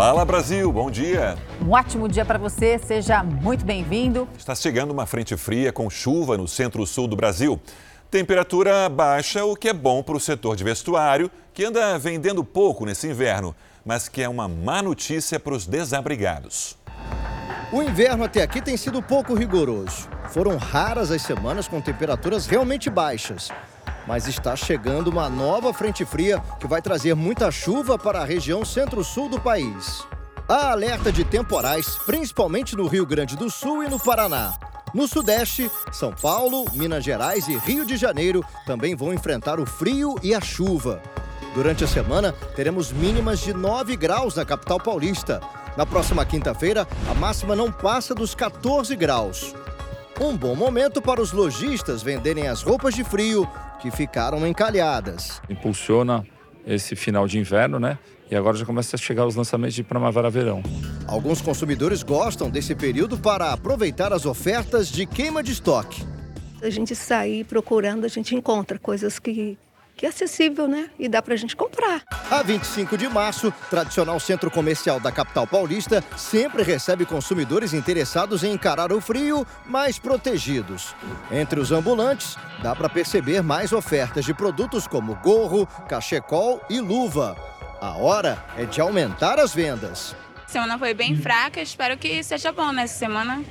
Fala 0.00 0.24
Brasil, 0.24 0.72
bom 0.72 0.90
dia. 0.90 1.36
Um 1.60 1.72
ótimo 1.72 2.08
dia 2.08 2.24
para 2.24 2.38
você, 2.38 2.78
seja 2.78 3.22
muito 3.22 3.66
bem-vindo. 3.66 4.26
Está 4.34 4.54
chegando 4.54 4.92
uma 4.92 5.04
frente 5.04 5.36
fria 5.36 5.74
com 5.74 5.90
chuva 5.90 6.38
no 6.38 6.48
centro-sul 6.48 7.06
do 7.06 7.14
Brasil. 7.14 7.60
Temperatura 8.10 8.88
baixa, 8.88 9.44
o 9.44 9.54
que 9.54 9.68
é 9.68 9.74
bom 9.74 10.02
para 10.02 10.16
o 10.16 10.18
setor 10.18 10.56
de 10.56 10.64
vestuário, 10.64 11.30
que 11.52 11.66
anda 11.66 11.98
vendendo 11.98 12.42
pouco 12.42 12.86
nesse 12.86 13.08
inverno, 13.08 13.54
mas 13.84 14.08
que 14.08 14.22
é 14.22 14.28
uma 14.30 14.48
má 14.48 14.80
notícia 14.80 15.38
para 15.38 15.52
os 15.52 15.66
desabrigados. 15.66 16.78
O 17.70 17.82
inverno 17.82 18.24
até 18.24 18.40
aqui 18.40 18.62
tem 18.62 18.78
sido 18.78 19.02
pouco 19.02 19.34
rigoroso. 19.34 20.08
Foram 20.30 20.56
raras 20.56 21.10
as 21.10 21.20
semanas 21.20 21.68
com 21.68 21.78
temperaturas 21.78 22.46
realmente 22.46 22.88
baixas. 22.88 23.50
Mas 24.10 24.26
está 24.26 24.56
chegando 24.56 25.06
uma 25.06 25.28
nova 25.28 25.72
frente 25.72 26.04
fria 26.04 26.42
que 26.58 26.66
vai 26.66 26.82
trazer 26.82 27.14
muita 27.14 27.48
chuva 27.52 27.96
para 27.96 28.20
a 28.20 28.24
região 28.24 28.64
centro-sul 28.64 29.28
do 29.28 29.40
país. 29.40 30.04
Há 30.48 30.72
alerta 30.72 31.12
de 31.12 31.22
temporais, 31.22 31.96
principalmente 32.04 32.74
no 32.74 32.88
Rio 32.88 33.06
Grande 33.06 33.36
do 33.36 33.48
Sul 33.48 33.84
e 33.84 33.88
no 33.88 34.00
Paraná. 34.00 34.58
No 34.92 35.06
Sudeste, 35.06 35.70
São 35.92 36.12
Paulo, 36.12 36.64
Minas 36.72 37.04
Gerais 37.04 37.46
e 37.46 37.56
Rio 37.56 37.86
de 37.86 37.96
Janeiro 37.96 38.44
também 38.66 38.96
vão 38.96 39.14
enfrentar 39.14 39.60
o 39.60 39.64
frio 39.64 40.16
e 40.24 40.34
a 40.34 40.40
chuva. 40.40 41.00
Durante 41.54 41.84
a 41.84 41.86
semana, 41.86 42.32
teremos 42.56 42.90
mínimas 42.90 43.38
de 43.38 43.54
9 43.54 43.94
graus 43.94 44.34
na 44.34 44.44
capital 44.44 44.80
paulista. 44.80 45.40
Na 45.76 45.86
próxima 45.86 46.24
quinta-feira, 46.24 46.84
a 47.08 47.14
máxima 47.14 47.54
não 47.54 47.70
passa 47.70 48.12
dos 48.12 48.34
14 48.34 48.96
graus. 48.96 49.54
Um 50.20 50.36
bom 50.36 50.56
momento 50.56 51.00
para 51.00 51.22
os 51.22 51.30
lojistas 51.30 52.02
venderem 52.02 52.48
as 52.48 52.60
roupas 52.60 52.92
de 52.92 53.04
frio 53.04 53.48
que 53.80 53.90
ficaram 53.90 54.46
encalhadas. 54.46 55.40
Impulsiona 55.48 56.24
esse 56.66 56.94
final 56.94 57.26
de 57.26 57.38
inverno, 57.38 57.78
né? 57.78 57.98
E 58.30 58.36
agora 58.36 58.56
já 58.56 58.64
começa 58.64 58.94
a 58.94 58.98
chegar 58.98 59.26
os 59.26 59.34
lançamentos 59.34 59.74
de 59.74 59.82
primavera-verão. 59.82 60.62
Alguns 61.06 61.40
consumidores 61.42 62.02
gostam 62.04 62.48
desse 62.48 62.74
período 62.76 63.18
para 63.18 63.52
aproveitar 63.52 64.12
as 64.12 64.24
ofertas 64.24 64.88
de 64.88 65.04
queima 65.04 65.42
de 65.42 65.52
estoque. 65.52 66.06
A 66.62 66.70
gente 66.70 66.94
sair 66.94 67.44
procurando, 67.44 68.04
a 68.04 68.08
gente 68.08 68.36
encontra 68.36 68.78
coisas 68.78 69.18
que 69.18 69.58
que 69.96 70.06
é 70.06 70.08
acessível, 70.08 70.66
né? 70.66 70.90
E 70.98 71.08
dá 71.08 71.20
pra 71.20 71.36
gente 71.36 71.54
comprar. 71.54 72.02
A 72.30 72.42
25 72.42 72.96
de 72.96 73.08
março, 73.08 73.52
tradicional 73.68 74.18
centro 74.18 74.50
comercial 74.50 74.98
da 74.98 75.12
capital 75.12 75.46
paulista, 75.46 76.02
sempre 76.16 76.62
recebe 76.62 77.04
consumidores 77.04 77.72
interessados 77.72 78.42
em 78.42 78.52
encarar 78.52 78.92
o 78.92 79.00
frio, 79.00 79.46
mais 79.66 79.98
protegidos. 79.98 80.94
Entre 81.30 81.60
os 81.60 81.72
ambulantes, 81.72 82.36
dá 82.62 82.74
para 82.74 82.88
perceber 82.88 83.42
mais 83.42 83.72
ofertas 83.72 84.24
de 84.24 84.32
produtos 84.32 84.86
como 84.86 85.16
gorro, 85.16 85.66
cachecol 85.88 86.60
e 86.70 86.80
luva. 86.80 87.36
A 87.80 87.96
hora 87.96 88.42
é 88.56 88.64
de 88.64 88.80
aumentar 88.80 89.38
as 89.38 89.54
vendas. 89.54 90.14
A 90.44 90.48
semana 90.48 90.78
foi 90.78 90.92
bem 90.94 91.16
fraca, 91.16 91.60
espero 91.60 91.96
que 91.96 92.22
seja 92.22 92.52
bom 92.52 92.72
nessa 92.72 92.98
semana. 92.98 93.42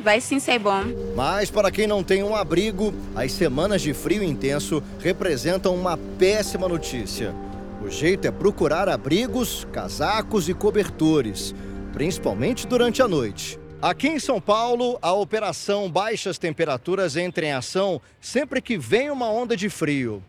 Vai 0.00 0.20
sim 0.20 0.38
ser 0.38 0.58
bom. 0.58 0.84
Mas 1.16 1.50
para 1.50 1.70
quem 1.70 1.86
não 1.86 2.04
tem 2.04 2.22
um 2.22 2.34
abrigo, 2.34 2.94
as 3.16 3.32
semanas 3.32 3.82
de 3.82 3.92
frio 3.92 4.22
intenso 4.22 4.82
representam 5.00 5.74
uma 5.74 5.98
péssima 6.18 6.68
notícia. 6.68 7.34
O 7.84 7.90
jeito 7.90 8.26
é 8.26 8.30
procurar 8.30 8.88
abrigos, 8.88 9.66
casacos 9.72 10.48
e 10.48 10.54
cobertores, 10.54 11.54
principalmente 11.92 12.66
durante 12.66 13.02
a 13.02 13.08
noite. 13.08 13.58
Aqui 13.80 14.08
em 14.08 14.18
São 14.18 14.40
Paulo, 14.40 14.98
a 15.00 15.12
operação 15.12 15.90
Baixas 15.90 16.38
Temperaturas 16.38 17.16
entra 17.16 17.46
em 17.46 17.52
ação 17.52 18.00
sempre 18.20 18.60
que 18.60 18.76
vem 18.76 19.10
uma 19.10 19.30
onda 19.30 19.56
de 19.56 19.70
frio. 19.70 20.22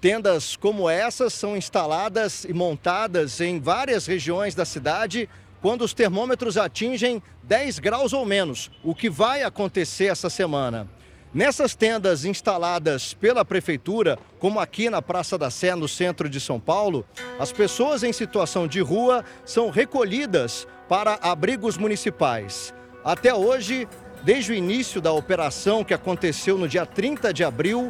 Tendas 0.00 0.56
como 0.56 0.90
essas 0.90 1.32
são 1.32 1.56
instaladas 1.56 2.44
e 2.44 2.52
montadas 2.52 3.40
em 3.40 3.60
várias 3.60 4.04
regiões 4.04 4.52
da 4.52 4.64
cidade 4.64 5.28
quando 5.62 5.82
os 5.82 5.94
termômetros 5.94 6.58
atingem 6.58 7.22
10 7.44 7.78
graus 7.78 8.12
ou 8.12 8.26
menos, 8.26 8.68
o 8.82 8.96
que 8.96 9.08
vai 9.08 9.44
acontecer 9.44 10.06
essa 10.06 10.28
semana. 10.28 10.88
Nessas 11.32 11.74
tendas 11.74 12.26
instaladas 12.26 13.14
pela 13.14 13.44
prefeitura, 13.44 14.18
como 14.38 14.60
aqui 14.60 14.90
na 14.90 15.00
Praça 15.00 15.38
da 15.38 15.48
Sé, 15.48 15.74
no 15.74 15.88
centro 15.88 16.28
de 16.28 16.40
São 16.40 16.60
Paulo, 16.60 17.06
as 17.38 17.52
pessoas 17.52 18.02
em 18.02 18.12
situação 18.12 18.66
de 18.66 18.80
rua 18.80 19.24
são 19.44 19.70
recolhidas 19.70 20.66
para 20.88 21.18
abrigos 21.22 21.78
municipais. 21.78 22.74
Até 23.02 23.32
hoje, 23.32 23.88
desde 24.24 24.52
o 24.52 24.54
início 24.54 25.00
da 25.00 25.12
operação 25.12 25.84
que 25.84 25.94
aconteceu 25.94 26.58
no 26.58 26.68
dia 26.68 26.84
30 26.84 27.32
de 27.32 27.44
abril, 27.44 27.88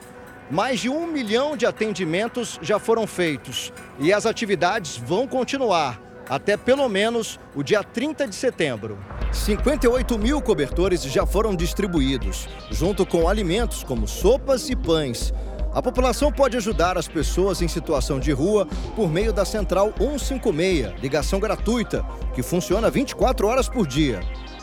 mais 0.51 0.79
de 0.79 0.91
um 0.91 1.07
milhão 1.07 1.57
de 1.57 1.67
atendimentos 1.67 2.61
já 2.63 2.79
foram 2.79 3.07
feitos 3.07 3.73
e 3.99 4.13
as 4.13 4.27
atividades 4.27 4.97
vão 4.99 5.27
continuar 5.27 6.12
até 6.29 6.57
pelo 6.57 6.89
menos 6.89 7.39
o 7.55 7.63
dia 7.63 7.83
30 7.83 8.27
de 8.27 8.35
setembro. 8.35 8.99
58 9.33 10.19
mil 10.19 10.41
cobertores 10.41 11.03
já 11.03 11.25
foram 11.25 11.55
distribuídos, 11.55 12.49
junto 12.71 13.07
com 13.07 13.29
alimentos 13.29 13.83
como 13.83 14.07
sopas 14.07 14.69
e 14.69 14.77
pães. 14.77 15.33
A 15.75 15.81
população 15.81 16.31
pode 16.31 16.57
ajudar 16.57 16.99
as 16.99 17.09
pessoas 17.09 17.63
em 17.63 17.69
situação 17.69 18.21
de 18.21 18.31
rua 18.31 18.67
por 18.95 19.11
meio 19.11 19.33
da 19.33 19.45
Central 19.45 19.93
156, 19.97 21.01
ligação 21.01 21.41
gratuita, 21.41 22.05
que 22.35 22.43
funciona 22.43 22.91
24 22.91 23.47
horas 23.47 23.69
por 23.69 23.87
dia. 23.87 24.21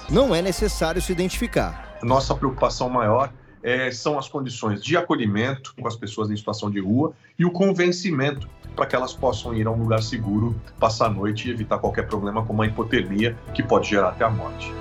Não 0.09 0.35
é 0.35 0.41
necessário 0.41 1.01
se 1.01 1.11
identificar. 1.11 1.97
Nossa 2.03 2.35
preocupação 2.35 2.89
maior 2.89 3.31
é, 3.61 3.91
são 3.91 4.17
as 4.17 4.27
condições 4.27 4.83
de 4.83 4.95
acolhimento 4.95 5.73
com 5.79 5.87
as 5.87 5.95
pessoas 5.95 6.29
em 6.29 6.37
situação 6.37 6.69
de 6.69 6.79
rua 6.79 7.13
e 7.37 7.45
o 7.45 7.51
convencimento 7.51 8.47
para 8.75 8.85
que 8.85 8.95
elas 8.95 9.13
possam 9.13 9.53
ir 9.53 9.67
a 9.67 9.71
um 9.71 9.75
lugar 9.75 10.01
seguro, 10.01 10.55
passar 10.79 11.07
a 11.07 11.09
noite 11.09 11.47
e 11.47 11.51
evitar 11.51 11.79
qualquer 11.79 12.07
problema 12.07 12.45
como 12.45 12.61
a 12.61 12.67
hipotermia, 12.67 13.35
que 13.53 13.61
pode 13.61 13.89
gerar 13.89 14.09
até 14.09 14.23
a 14.23 14.29
morte. 14.29 14.71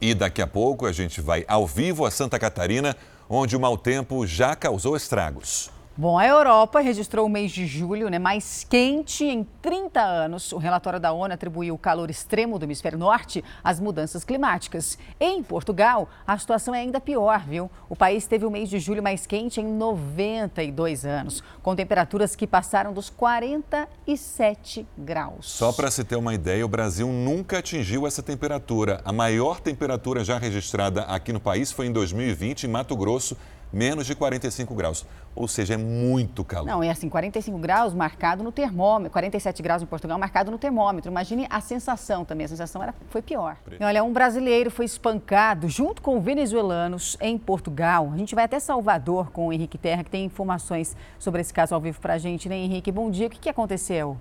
E 0.00 0.12
daqui 0.12 0.42
a 0.42 0.46
pouco 0.46 0.84
a 0.84 0.92
gente 0.92 1.22
vai 1.22 1.44
ao 1.48 1.66
vivo 1.66 2.04
a 2.04 2.10
Santa 2.10 2.38
Catarina, 2.38 2.94
onde 3.28 3.56
o 3.56 3.60
mau 3.60 3.78
tempo 3.78 4.26
já 4.26 4.54
causou 4.54 4.94
estragos. 4.94 5.70
Bom, 5.96 6.18
a 6.18 6.26
Europa 6.26 6.80
registrou 6.80 7.24
o 7.24 7.28
mês 7.28 7.52
de 7.52 7.68
julho 7.68 8.08
né, 8.08 8.18
mais 8.18 8.66
quente 8.68 9.24
em 9.24 9.46
30 9.62 10.00
anos. 10.00 10.50
O 10.50 10.58
relatório 10.58 10.98
da 10.98 11.12
ONU 11.12 11.32
atribuiu 11.32 11.72
o 11.72 11.78
calor 11.78 12.10
extremo 12.10 12.58
do 12.58 12.64
hemisfério 12.64 12.98
norte 12.98 13.44
às 13.62 13.78
mudanças 13.78 14.24
climáticas. 14.24 14.98
Em 15.20 15.40
Portugal, 15.40 16.08
a 16.26 16.36
situação 16.36 16.74
é 16.74 16.80
ainda 16.80 17.00
pior, 17.00 17.44
viu? 17.46 17.70
O 17.88 17.94
país 17.94 18.26
teve 18.26 18.44
o 18.44 18.50
mês 18.50 18.68
de 18.68 18.80
julho 18.80 19.04
mais 19.04 19.24
quente 19.24 19.60
em 19.60 19.64
92 19.64 21.06
anos, 21.06 21.44
com 21.62 21.76
temperaturas 21.76 22.34
que 22.34 22.44
passaram 22.44 22.92
dos 22.92 23.08
47 23.08 24.84
graus. 24.98 25.48
Só 25.48 25.72
para 25.72 25.92
se 25.92 26.02
ter 26.02 26.16
uma 26.16 26.34
ideia, 26.34 26.66
o 26.66 26.68
Brasil 26.68 27.06
nunca 27.06 27.60
atingiu 27.60 28.04
essa 28.04 28.20
temperatura. 28.20 29.00
A 29.04 29.12
maior 29.12 29.60
temperatura 29.60 30.24
já 30.24 30.38
registrada 30.38 31.02
aqui 31.02 31.32
no 31.32 31.38
país 31.38 31.70
foi 31.70 31.86
em 31.86 31.92
2020, 31.92 32.64
em 32.64 32.68
Mato 32.68 32.96
Grosso, 32.96 33.36
menos 33.74 34.06
de 34.06 34.14
45 34.14 34.74
graus. 34.74 35.04
Ou 35.34 35.48
seja, 35.48 35.74
é 35.74 35.76
muito 35.76 36.44
calor. 36.44 36.66
Não, 36.66 36.82
é 36.82 36.90
assim, 36.90 37.08
45 37.08 37.58
graus 37.58 37.92
marcado 37.92 38.44
no 38.44 38.52
termômetro, 38.52 39.10
47 39.10 39.62
graus 39.62 39.82
em 39.82 39.86
Portugal 39.86 40.16
marcado 40.18 40.50
no 40.50 40.58
termômetro. 40.58 41.10
Imagine 41.10 41.46
a 41.50 41.60
sensação 41.60 42.24
também, 42.24 42.44
a 42.44 42.48
sensação 42.48 42.82
era, 42.82 42.94
foi 43.08 43.20
pior. 43.20 43.56
Olha, 43.80 44.04
um 44.04 44.12
brasileiro 44.12 44.70
foi 44.70 44.84
espancado 44.84 45.68
junto 45.68 46.00
com 46.00 46.20
venezuelanos 46.20 47.16
em 47.20 47.36
Portugal. 47.36 48.10
A 48.14 48.16
gente 48.16 48.34
vai 48.34 48.44
até 48.44 48.60
Salvador 48.60 49.30
com 49.30 49.48
o 49.48 49.52
Henrique 49.52 49.76
Terra, 49.76 50.04
que 50.04 50.10
tem 50.10 50.24
informações 50.24 50.96
sobre 51.18 51.40
esse 51.40 51.52
caso 51.52 51.74
ao 51.74 51.80
vivo 51.80 52.00
pra 52.00 52.16
gente, 52.16 52.48
né, 52.48 52.56
Henrique? 52.56 52.92
Bom 52.92 53.10
dia, 53.10 53.26
o 53.26 53.30
que, 53.30 53.40
que 53.40 53.48
aconteceu? 53.48 54.16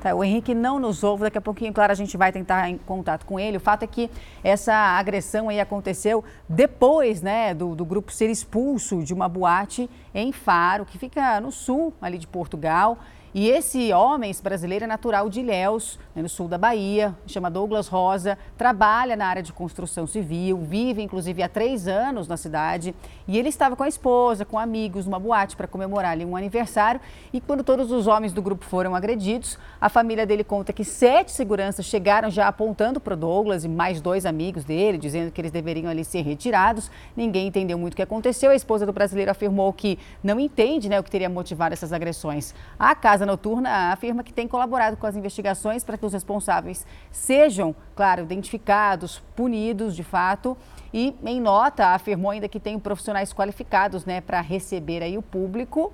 Tá, 0.00 0.14
o 0.14 0.24
Henrique 0.24 0.54
não 0.54 0.78
nos 0.78 1.04
ouve, 1.04 1.24
daqui 1.24 1.36
a 1.36 1.42
pouquinho, 1.42 1.72
claro, 1.74 1.92
a 1.92 1.94
gente 1.94 2.16
vai 2.16 2.32
tentar 2.32 2.70
em 2.70 2.78
contato 2.78 3.26
com 3.26 3.38
ele. 3.38 3.58
O 3.58 3.60
fato 3.60 3.82
é 3.82 3.86
que 3.86 4.10
essa 4.42 4.72
agressão 4.74 5.50
aí 5.50 5.60
aconteceu 5.60 6.24
depois 6.48 7.20
né, 7.20 7.52
do, 7.52 7.74
do 7.74 7.84
grupo 7.84 8.10
ser 8.10 8.30
expulso 8.30 9.02
de 9.02 9.12
uma 9.12 9.28
boate 9.28 9.90
em 10.14 10.32
Faro, 10.32 10.86
que 10.86 10.96
fica 10.96 11.38
no 11.40 11.52
sul 11.52 11.92
ali 12.00 12.16
de 12.16 12.26
Portugal. 12.26 12.98
E 13.32 13.48
esse 13.48 13.92
homem, 13.92 14.28
esse 14.28 14.42
brasileiro, 14.42 14.84
é 14.84 14.88
natural 14.88 15.28
de 15.28 15.38
Ilhéus, 15.38 16.00
né, 16.16 16.22
no 16.22 16.28
sul 16.28 16.48
da 16.48 16.58
Bahia, 16.58 17.14
chama 17.28 17.48
Douglas 17.48 17.86
Rosa, 17.86 18.36
trabalha 18.58 19.14
na 19.14 19.26
área 19.26 19.42
de 19.42 19.52
construção 19.52 20.04
civil, 20.04 20.58
vive 20.58 21.00
inclusive 21.00 21.40
há 21.40 21.48
três 21.48 21.86
anos 21.86 22.26
na 22.26 22.36
cidade. 22.36 22.92
E 23.28 23.38
ele 23.38 23.48
estava 23.48 23.76
com 23.76 23.84
a 23.84 23.88
esposa, 23.88 24.44
com 24.44 24.58
amigos, 24.58 25.06
numa 25.06 25.20
boate 25.20 25.54
para 25.54 25.68
comemorar 25.68 26.10
ali 26.10 26.24
um 26.24 26.34
aniversário. 26.34 27.00
E 27.32 27.40
quando 27.40 27.62
todos 27.62 27.92
os 27.92 28.08
homens 28.08 28.32
do 28.32 28.42
grupo 28.42 28.64
foram 28.64 28.96
agredidos, 28.96 29.56
a 29.80 29.88
família 29.88 30.26
dele 30.26 30.42
conta 30.42 30.72
que 30.72 30.84
sete 30.84 31.30
seguranças 31.30 31.86
chegaram 31.86 32.30
já 32.30 32.48
apontando 32.48 32.98
para 32.98 33.14
o 33.14 33.16
Douglas 33.16 33.64
e 33.64 33.68
mais 33.68 34.00
dois 34.00 34.26
amigos 34.26 34.64
dele, 34.64 34.98
dizendo 34.98 35.30
que 35.30 35.40
eles 35.40 35.52
deveriam 35.52 35.88
ali 35.88 36.04
ser 36.04 36.22
retirados. 36.22 36.90
Ninguém 37.16 37.46
entendeu 37.46 37.78
muito 37.78 37.92
o 37.92 37.96
que 37.96 38.02
aconteceu. 38.02 38.50
A 38.50 38.56
esposa 38.56 38.84
do 38.84 38.92
brasileiro 38.92 39.30
afirmou 39.30 39.72
que 39.72 40.00
não 40.20 40.40
entende 40.40 40.88
né, 40.88 40.98
o 40.98 41.04
que 41.04 41.10
teria 41.10 41.28
motivado 41.28 41.72
essas 41.72 41.92
agressões. 41.92 42.52
A 42.76 42.92
casa 42.96 43.19
Casa 43.20 43.26
Noturna 43.26 43.92
afirma 43.92 44.24
que 44.24 44.32
tem 44.32 44.48
colaborado 44.48 44.96
com 44.96 45.06
as 45.06 45.14
investigações 45.14 45.84
para 45.84 45.98
que 45.98 46.06
os 46.06 46.14
responsáveis 46.14 46.86
sejam, 47.10 47.76
claro, 47.94 48.22
identificados, 48.22 49.22
punidos 49.36 49.94
de 49.94 50.02
fato. 50.02 50.56
e, 50.92 51.14
em 51.22 51.38
nota, 51.38 51.88
afirmou 51.88 52.30
ainda 52.30 52.48
que 52.48 52.58
tem 52.58 52.78
profissionais 52.78 53.30
qualificados 53.30 54.06
né, 54.06 54.22
para 54.22 54.40
receber 54.40 55.02
aí 55.02 55.18
o 55.18 55.22
público. 55.22 55.92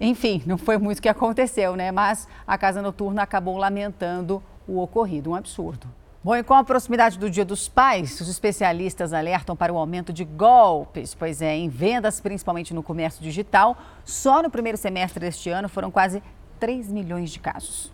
Enfim, 0.00 0.42
não 0.46 0.58
foi 0.58 0.78
muito 0.78 1.00
que 1.00 1.08
aconteceu, 1.08 1.76
né? 1.76 1.92
Mas 1.92 2.26
a 2.44 2.58
Casa 2.58 2.82
Noturna 2.82 3.22
acabou 3.22 3.56
lamentando 3.56 4.42
o 4.66 4.80
ocorrido, 4.80 5.30
um 5.30 5.34
absurdo. 5.36 5.86
Bom, 6.22 6.34
e 6.34 6.42
com 6.42 6.52
a 6.52 6.64
proximidade 6.64 7.16
do 7.16 7.30
Dia 7.30 7.44
dos 7.44 7.68
Pais, 7.68 8.20
os 8.20 8.28
especialistas 8.28 9.12
alertam 9.12 9.54
para 9.54 9.72
o 9.72 9.78
aumento 9.78 10.12
de 10.12 10.24
golpes. 10.24 11.14
Pois 11.14 11.40
é, 11.40 11.54
em 11.54 11.68
vendas, 11.68 12.20
principalmente 12.20 12.74
no 12.74 12.82
comércio 12.82 13.22
digital, 13.22 13.76
só 14.04 14.42
no 14.42 14.50
primeiro 14.50 14.76
semestre 14.76 15.20
deste 15.20 15.48
ano 15.48 15.68
foram 15.68 15.92
quase 15.92 16.20
3 16.58 16.90
milhões 16.90 17.30
de 17.30 17.38
casos. 17.38 17.92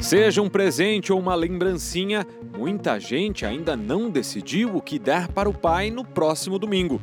Seja 0.00 0.40
um 0.40 0.48
presente 0.48 1.12
ou 1.12 1.18
uma 1.18 1.34
lembrancinha, 1.34 2.24
muita 2.56 3.00
gente 3.00 3.44
ainda 3.44 3.76
não 3.76 4.08
decidiu 4.08 4.76
o 4.76 4.80
que 4.80 4.98
dar 4.98 5.28
para 5.28 5.48
o 5.48 5.52
pai 5.52 5.90
no 5.90 6.04
próximo 6.04 6.58
domingo. 6.58 7.00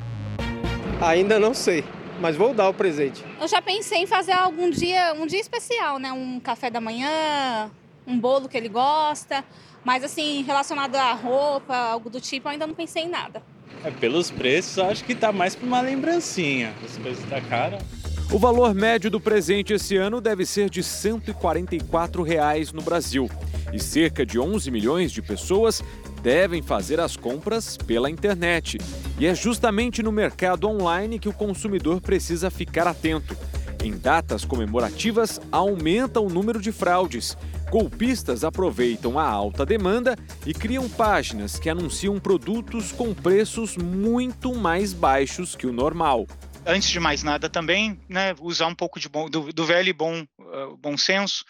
Ainda 1.01 1.38
não 1.38 1.54
sei, 1.54 1.83
mas 2.22 2.38
vou 2.38 2.54
dar 2.54 2.69
o 2.69 2.74
presente. 2.74 3.24
Eu 3.39 3.48
já 3.48 3.62
pensei 3.62 4.00
em 4.00 4.07
fazer 4.07 4.31
algum 4.31 4.69
dia, 4.69 5.13
um 5.13 5.27
dia 5.27 5.42
especial, 5.42 6.00
né? 6.00 6.13
Um 6.13 6.39
café 6.39 6.69
da 6.69 6.80
manhã, 6.80 7.69
um 8.07 8.18
bolo 8.18 8.48
que 8.48 8.57
ele 8.57 8.69
gosta. 8.69 9.44
Mas 9.83 10.04
assim, 10.04 10.42
relacionado 10.44 10.95
à 10.95 11.13
roupa, 11.13 11.75
algo 11.75 12.10
do 12.10 12.21
tipo, 12.21 12.48
eu 12.48 12.54
ainda 12.54 12.66
não 12.66 12.74
pensei 12.74 13.04
em 13.04 13.10
nada. 13.10 13.44
É, 13.83 13.92
pelos 13.92 14.31
preços, 14.31 14.80
acho 14.80 15.04
que 15.04 15.13
tá 15.13 15.31
mais 15.31 15.54
para 15.54 15.68
uma 15.68 15.81
lembrancinha. 15.81 16.74
Os 16.83 16.98
preços 16.98 17.24
tá 17.30 17.42
caro. 17.42 17.78
O 18.31 18.39
valor 18.39 18.74
médio 18.74 19.10
do 19.10 19.19
presente 19.19 19.74
esse 19.74 19.95
ano 19.95 20.19
deve 20.19 20.45
ser 20.45 20.69
de 20.69 20.81
144 20.81 22.24
reais 22.24 22.74
no 22.74 22.81
Brasil. 22.81 23.30
E 23.72 23.80
cerca 23.80 24.25
de 24.25 24.39
11 24.39 24.72
milhões 24.72 25.12
de 25.12 25.22
pessoas 25.22 25.83
devem 26.24 26.62
fazer 26.62 27.00
as 27.00 27.16
compras 27.16 27.77
pela 27.77 28.10
internet. 28.10 28.80
E 29.19 29.27
é 29.27 29.36
justamente 29.36 30.01
no 30.01 30.12
mercado 30.12 30.68
online 30.68 31.19
que 31.19 31.30
o 31.30 31.33
consumidor 31.33 32.01
precisa 32.01 32.50
ficar 32.50 32.88
atento. 32.88 33.38
Em 33.83 33.95
datas 33.95 34.44
comemorativas, 34.44 35.39
aumenta 35.51 36.19
o 36.19 36.28
número 36.28 36.60
de 36.60 36.71
fraudes. 36.71 37.38
Golpistas 37.69 38.44
aproveitam 38.44 39.19
a 39.19 39.24
alta 39.24 39.63
demanda 39.66 40.18
e 40.45 40.54
criam 40.54 40.89
páginas 40.89 41.60
que 41.60 41.69
anunciam 41.69 42.19
produtos 42.19 42.92
com 42.92 43.13
preços 43.13 43.78
muito 43.78 44.56
mais 44.56 44.94
baixos 44.94 45.56
que 45.56 45.68
o 45.68 45.71
normal 45.74 46.25
antes 46.65 46.89
de 46.89 47.00
mais 47.00 47.23
nada 47.23 47.50
também, 47.50 48.00
né, 48.09 48.35
usar 48.39 48.67
um 48.67 48.75
pouco 48.75 49.00
de 49.00 49.07
bom, 49.07 49.29
do, 49.29 49.53
do 49.53 49.65
velho 49.65 49.89
e 49.89 49.94
bom, 49.94 50.25
uh, 50.39 50.77
bom 50.77 50.97
senso 50.97 51.45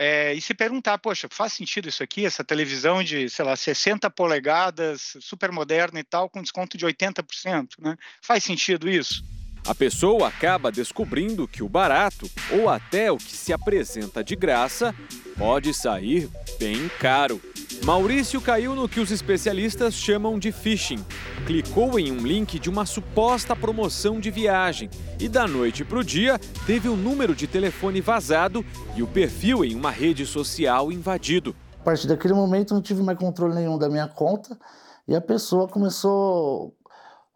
é, 0.00 0.32
e 0.32 0.40
se 0.40 0.54
perguntar, 0.54 0.96
poxa, 0.98 1.26
faz 1.28 1.52
sentido 1.52 1.88
isso 1.88 2.04
aqui, 2.04 2.24
essa 2.24 2.44
televisão 2.44 3.02
de, 3.02 3.28
sei 3.28 3.44
lá, 3.44 3.56
60 3.56 4.08
polegadas, 4.10 5.16
super 5.20 5.50
moderna 5.50 5.98
e 5.98 6.04
tal, 6.04 6.30
com 6.30 6.40
desconto 6.40 6.78
de 6.78 6.86
80%, 6.86 7.70
né? 7.80 7.96
Faz 8.22 8.44
sentido 8.44 8.88
isso? 8.88 9.24
A 9.66 9.74
pessoa 9.74 10.28
acaba 10.28 10.70
descobrindo 10.70 11.48
que 11.48 11.64
o 11.64 11.68
barato, 11.68 12.30
ou 12.52 12.68
até 12.68 13.10
o 13.10 13.16
que 13.16 13.32
se 13.32 13.52
apresenta 13.52 14.22
de 14.22 14.36
graça, 14.36 14.94
pode 15.36 15.74
sair 15.74 16.30
bem 16.60 16.88
caro. 17.00 17.42
Maurício 17.84 18.40
caiu 18.40 18.74
no 18.74 18.88
que 18.88 19.00
os 19.00 19.10
especialistas 19.10 19.94
chamam 19.94 20.38
de 20.38 20.52
phishing. 20.52 21.04
Clicou 21.46 21.98
em 21.98 22.12
um 22.12 22.18
link 22.18 22.58
de 22.58 22.68
uma 22.68 22.84
suposta 22.84 23.56
promoção 23.56 24.20
de 24.20 24.30
viagem 24.30 24.90
e, 25.18 25.28
da 25.28 25.46
noite 25.46 25.84
para 25.84 25.98
o 25.98 26.04
dia, 26.04 26.38
teve 26.66 26.88
o 26.88 26.96
número 26.96 27.34
de 27.34 27.46
telefone 27.46 28.00
vazado 28.00 28.64
e 28.94 29.02
o 29.02 29.06
perfil 29.06 29.64
em 29.64 29.74
uma 29.74 29.90
rede 29.90 30.26
social 30.26 30.92
invadido. 30.92 31.56
A 31.80 31.84
partir 31.84 32.06
daquele 32.06 32.34
momento, 32.34 32.74
não 32.74 32.82
tive 32.82 33.02
mais 33.02 33.18
controle 33.18 33.54
nenhum 33.54 33.78
da 33.78 33.88
minha 33.88 34.06
conta 34.06 34.58
e 35.06 35.14
a 35.14 35.20
pessoa 35.20 35.66
começou 35.66 36.74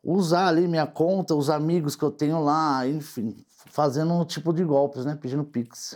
a 0.05 0.11
usar 0.11 0.49
ali 0.49 0.69
minha 0.69 0.87
conta, 0.87 1.35
os 1.35 1.49
amigos 1.49 1.97
que 1.97 2.03
eu 2.03 2.11
tenho 2.11 2.43
lá, 2.43 2.87
enfim, 2.87 3.35
fazendo 3.71 4.13
um 4.13 4.25
tipo 4.25 4.53
de 4.53 4.63
golpes, 4.65 5.07
né? 5.07 5.17
Pedindo 5.19 5.45
pix. 5.45 5.95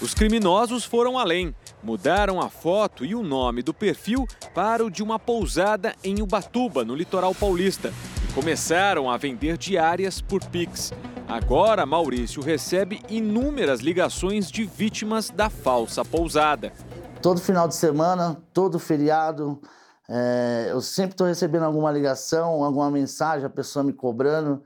Os 0.00 0.14
criminosos 0.14 0.84
foram 0.84 1.18
além. 1.18 1.52
Mudaram 1.82 2.40
a 2.40 2.48
foto 2.48 3.04
e 3.04 3.16
o 3.16 3.22
nome 3.22 3.62
do 3.62 3.74
perfil 3.74 4.28
para 4.54 4.84
o 4.84 4.90
de 4.90 5.02
uma 5.02 5.18
pousada 5.18 5.92
em 6.04 6.22
Ubatuba, 6.22 6.84
no 6.84 6.94
litoral 6.94 7.34
paulista, 7.34 7.92
e 8.28 8.32
começaram 8.32 9.10
a 9.10 9.16
vender 9.16 9.58
diárias 9.58 10.20
por 10.20 10.44
Pix. 10.44 10.92
Agora, 11.26 11.84
Maurício 11.84 12.40
recebe 12.40 13.02
inúmeras 13.08 13.80
ligações 13.80 14.48
de 14.52 14.64
vítimas 14.64 15.30
da 15.30 15.50
falsa 15.50 16.04
pousada. 16.04 16.72
Todo 17.20 17.40
final 17.40 17.66
de 17.66 17.74
semana, 17.74 18.40
todo 18.54 18.78
feriado, 18.78 19.60
é, 20.08 20.68
eu 20.70 20.80
sempre 20.80 21.14
estou 21.14 21.26
recebendo 21.26 21.64
alguma 21.64 21.90
ligação, 21.90 22.62
alguma 22.62 22.88
mensagem, 22.88 23.44
a 23.44 23.50
pessoa 23.50 23.82
me 23.82 23.92
cobrando, 23.92 24.62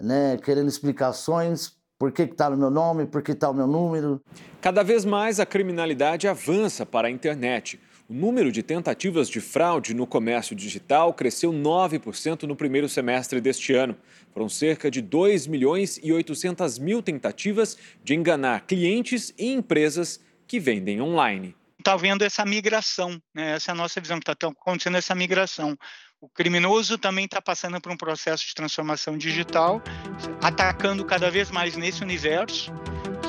né, 0.00 0.36
querendo 0.38 0.68
explicações 0.68 1.80
por 2.02 2.10
que 2.10 2.22
está 2.22 2.50
no 2.50 2.56
meu 2.56 2.68
nome? 2.68 3.06
Por 3.06 3.22
que 3.22 3.30
está 3.30 3.48
o 3.48 3.54
meu 3.54 3.68
número? 3.68 4.20
Cada 4.60 4.82
vez 4.82 5.04
mais 5.04 5.38
a 5.38 5.46
criminalidade 5.46 6.26
avança 6.26 6.84
para 6.84 7.06
a 7.06 7.10
internet. 7.12 7.78
O 8.08 8.12
número 8.12 8.50
de 8.50 8.60
tentativas 8.60 9.28
de 9.28 9.40
fraude 9.40 9.94
no 9.94 10.04
comércio 10.04 10.56
digital 10.56 11.14
cresceu 11.14 11.52
9% 11.52 12.42
no 12.42 12.56
primeiro 12.56 12.88
semestre 12.88 13.40
deste 13.40 13.72
ano. 13.72 13.96
Foram 14.34 14.48
cerca 14.48 14.90
de 14.90 15.00
2 15.00 15.46
milhões 15.46 16.00
e 16.02 16.12
800 16.12 16.76
mil 16.80 17.00
tentativas 17.00 17.78
de 18.02 18.16
enganar 18.16 18.66
clientes 18.66 19.32
e 19.38 19.52
empresas 19.52 20.18
que 20.48 20.58
vendem 20.58 21.00
online. 21.00 21.54
Está 21.78 21.94
vendo 21.94 22.22
essa 22.22 22.44
migração, 22.44 23.16
né? 23.32 23.52
essa 23.54 23.70
é 23.70 23.74
a 23.74 23.76
nossa 23.76 24.00
visão, 24.00 24.18
que 24.18 24.28
está 24.28 24.48
acontecendo 24.48 24.96
essa 24.96 25.14
migração. 25.14 25.78
O 26.22 26.28
criminoso 26.28 26.96
também 26.96 27.24
está 27.24 27.42
passando 27.42 27.80
por 27.80 27.90
um 27.90 27.96
processo 27.96 28.46
de 28.46 28.54
transformação 28.54 29.18
digital, 29.18 29.82
atacando 30.40 31.04
cada 31.04 31.28
vez 31.28 31.50
mais 31.50 31.76
nesse 31.76 32.00
universo, 32.00 32.72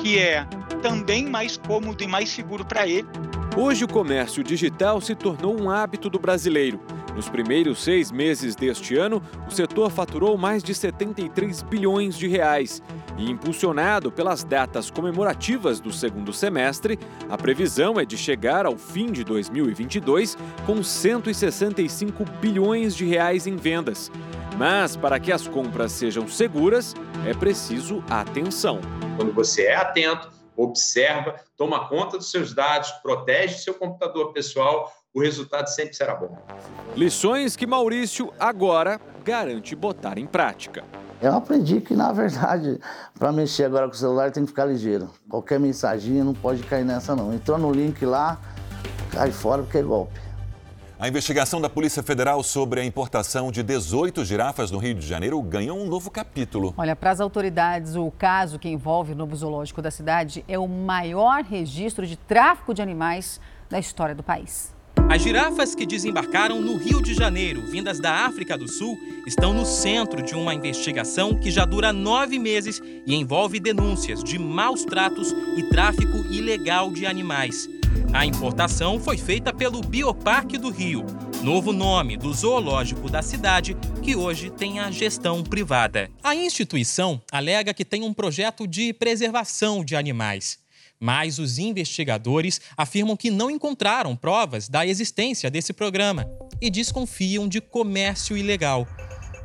que 0.00 0.16
é 0.16 0.46
também 0.80 1.26
mais 1.26 1.56
cômodo 1.56 2.04
e 2.04 2.06
mais 2.06 2.28
seguro 2.28 2.64
para 2.64 2.86
ele. 2.86 3.08
Hoje, 3.56 3.84
o 3.84 3.88
comércio 3.88 4.42
digital 4.42 5.00
se 5.00 5.14
tornou 5.14 5.56
um 5.60 5.70
hábito 5.70 6.10
do 6.10 6.18
brasileiro. 6.18 6.80
Nos 7.14 7.28
primeiros 7.28 7.84
seis 7.84 8.10
meses 8.10 8.56
deste 8.56 8.96
ano, 8.96 9.22
o 9.46 9.50
setor 9.52 9.92
faturou 9.92 10.36
mais 10.36 10.60
de 10.60 10.74
73 10.74 11.62
bilhões 11.62 12.18
de 12.18 12.26
reais. 12.26 12.82
E 13.16 13.30
impulsionado 13.30 14.10
pelas 14.10 14.42
datas 14.42 14.90
comemorativas 14.90 15.78
do 15.78 15.92
segundo 15.92 16.32
semestre, 16.32 16.98
a 17.30 17.38
previsão 17.38 18.00
é 18.00 18.04
de 18.04 18.18
chegar 18.18 18.66
ao 18.66 18.76
fim 18.76 19.12
de 19.12 19.22
2022 19.22 20.36
com 20.66 20.82
165 20.82 22.24
bilhões 22.40 22.96
de 22.96 23.04
reais 23.04 23.46
em 23.46 23.54
vendas. 23.54 24.10
Mas 24.58 24.96
para 24.96 25.20
que 25.20 25.30
as 25.30 25.46
compras 25.46 25.92
sejam 25.92 26.26
seguras, 26.26 26.92
é 27.24 27.32
preciso 27.32 28.02
atenção. 28.10 28.80
Quando 29.16 29.32
você 29.32 29.66
é 29.66 29.76
atento, 29.76 30.33
observa, 30.56 31.36
toma 31.56 31.88
conta 31.88 32.16
dos 32.16 32.30
seus 32.30 32.54
dados, 32.54 32.90
protege 33.02 33.58
seu 33.58 33.74
computador 33.74 34.32
pessoal, 34.32 34.92
o 35.12 35.20
resultado 35.20 35.68
sempre 35.68 35.94
será 35.94 36.14
bom. 36.14 36.36
Lições 36.96 37.54
que 37.56 37.66
Maurício 37.66 38.32
agora 38.38 39.00
garante 39.24 39.74
botar 39.74 40.18
em 40.18 40.26
prática. 40.26 40.84
Eu 41.22 41.32
aprendi 41.32 41.80
que, 41.80 41.94
na 41.94 42.12
verdade, 42.12 42.78
para 43.18 43.32
mexer 43.32 43.64
agora 43.64 43.86
com 43.86 43.94
o 43.94 43.96
celular 43.96 44.30
tem 44.30 44.42
que 44.42 44.50
ficar 44.50 44.66
ligeiro. 44.66 45.10
Qualquer 45.28 45.58
mensagem 45.58 46.14
não 46.22 46.34
pode 46.34 46.62
cair 46.64 46.84
nessa, 46.84 47.16
não. 47.16 47.32
Entrou 47.32 47.56
no 47.56 47.72
link 47.72 48.04
lá, 48.04 48.40
cai 49.10 49.30
fora 49.30 49.62
porque 49.62 49.78
é 49.78 49.82
golpe. 49.82 50.23
A 51.04 51.08
investigação 51.08 51.60
da 51.60 51.68
Polícia 51.68 52.02
Federal 52.02 52.42
sobre 52.42 52.80
a 52.80 52.84
importação 52.84 53.52
de 53.52 53.62
18 53.62 54.24
girafas 54.24 54.70
no 54.70 54.78
Rio 54.78 54.94
de 54.94 55.06
Janeiro 55.06 55.38
ganhou 55.42 55.78
um 55.78 55.86
novo 55.86 56.10
capítulo. 56.10 56.72
Olha, 56.78 56.96
para 56.96 57.10
as 57.10 57.20
autoridades, 57.20 57.94
o 57.94 58.10
caso 58.10 58.58
que 58.58 58.70
envolve 58.70 59.12
o 59.12 59.14
novo 59.14 59.36
zoológico 59.36 59.82
da 59.82 59.90
cidade 59.90 60.42
é 60.48 60.58
o 60.58 60.66
maior 60.66 61.44
registro 61.44 62.06
de 62.06 62.16
tráfico 62.16 62.72
de 62.72 62.80
animais 62.80 63.38
da 63.68 63.78
história 63.78 64.14
do 64.14 64.22
país. 64.22 64.72
As 65.10 65.20
girafas 65.20 65.74
que 65.74 65.84
desembarcaram 65.84 66.62
no 66.62 66.78
Rio 66.78 67.02
de 67.02 67.12
Janeiro, 67.12 67.60
vindas 67.66 68.00
da 68.00 68.24
África 68.24 68.56
do 68.56 68.66
Sul, 68.66 68.98
estão 69.26 69.52
no 69.52 69.66
centro 69.66 70.22
de 70.22 70.34
uma 70.34 70.54
investigação 70.54 71.34
que 71.38 71.50
já 71.50 71.66
dura 71.66 71.92
nove 71.92 72.38
meses 72.38 72.80
e 73.06 73.14
envolve 73.14 73.60
denúncias 73.60 74.24
de 74.24 74.38
maus 74.38 74.86
tratos 74.86 75.32
e 75.58 75.62
tráfico 75.64 76.16
ilegal 76.30 76.90
de 76.90 77.04
animais. 77.04 77.68
A 78.12 78.24
importação 78.24 79.00
foi 79.00 79.16
feita 79.16 79.52
pelo 79.52 79.80
Bioparque 79.80 80.56
do 80.56 80.70
Rio, 80.70 81.04
novo 81.42 81.72
nome 81.72 82.16
do 82.16 82.32
zoológico 82.32 83.10
da 83.10 83.22
cidade, 83.22 83.76
que 84.02 84.14
hoje 84.14 84.50
tem 84.50 84.80
a 84.80 84.90
gestão 84.90 85.42
privada. 85.42 86.10
A 86.22 86.34
instituição 86.34 87.20
alega 87.30 87.74
que 87.74 87.84
tem 87.84 88.02
um 88.02 88.14
projeto 88.14 88.66
de 88.66 88.92
preservação 88.92 89.84
de 89.84 89.96
animais. 89.96 90.58
Mas 91.00 91.38
os 91.38 91.58
investigadores 91.58 92.60
afirmam 92.76 93.16
que 93.16 93.30
não 93.30 93.50
encontraram 93.50 94.16
provas 94.16 94.68
da 94.68 94.86
existência 94.86 95.50
desse 95.50 95.72
programa 95.72 96.26
e 96.60 96.70
desconfiam 96.70 97.48
de 97.48 97.60
comércio 97.60 98.36
ilegal. 98.36 98.86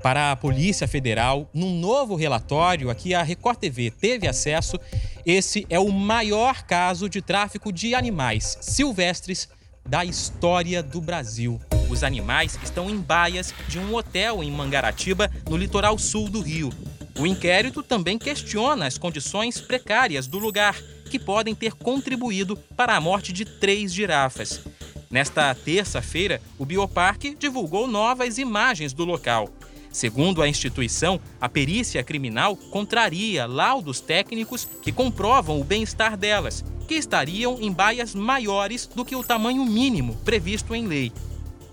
Para 0.01 0.31
a 0.31 0.35
Polícia 0.35 0.87
Federal, 0.87 1.49
num 1.53 1.77
novo 1.77 2.15
relatório 2.15 2.89
a 2.89 2.95
que 2.95 3.13
a 3.13 3.21
Record 3.21 3.59
TV 3.59 3.91
teve 3.91 4.27
acesso, 4.27 4.79
esse 5.25 5.65
é 5.69 5.77
o 5.77 5.91
maior 5.91 6.63
caso 6.63 7.09
de 7.09 7.21
tráfico 7.21 7.71
de 7.71 7.93
animais 7.93 8.57
silvestres 8.61 9.49
da 9.85 10.05
história 10.05 10.81
do 10.81 11.01
Brasil. 11.01 11.59
Os 11.89 12.03
animais 12.03 12.57
estão 12.63 12.89
em 12.89 12.97
baias 12.97 13.53
de 13.67 13.77
um 13.77 13.93
hotel 13.93 14.41
em 14.41 14.51
Mangaratiba, 14.51 15.29
no 15.49 15.57
litoral 15.57 15.97
sul 15.97 16.29
do 16.29 16.39
Rio. 16.39 16.71
O 17.19 17.27
inquérito 17.27 17.83
também 17.83 18.17
questiona 18.17 18.87
as 18.87 18.97
condições 18.97 19.59
precárias 19.59 20.27
do 20.27 20.39
lugar, 20.39 20.79
que 21.09 21.19
podem 21.19 21.53
ter 21.53 21.73
contribuído 21.73 22.55
para 22.77 22.95
a 22.95 23.01
morte 23.01 23.33
de 23.33 23.43
três 23.43 23.93
girafas. 23.93 24.61
Nesta 25.09 25.53
terça-feira, 25.55 26.39
o 26.57 26.65
Bioparque 26.65 27.35
divulgou 27.35 27.87
novas 27.87 28.37
imagens 28.37 28.93
do 28.93 29.03
local. 29.03 29.49
Segundo 29.91 30.41
a 30.41 30.47
instituição, 30.47 31.19
a 31.41 31.49
perícia 31.49 32.03
criminal 32.03 32.55
contraria 32.55 33.45
laudos 33.45 33.99
técnicos 33.99 34.67
que 34.81 34.91
comprovam 34.91 35.59
o 35.59 35.63
bem-estar 35.63 36.15
delas, 36.15 36.63
que 36.87 36.95
estariam 36.95 37.57
em 37.59 37.71
baias 37.71 38.13
maiores 38.13 38.85
do 38.85 39.03
que 39.03 39.15
o 39.15 39.23
tamanho 39.23 39.65
mínimo 39.65 40.15
previsto 40.23 40.75
em 40.75 40.87
lei. 40.87 41.11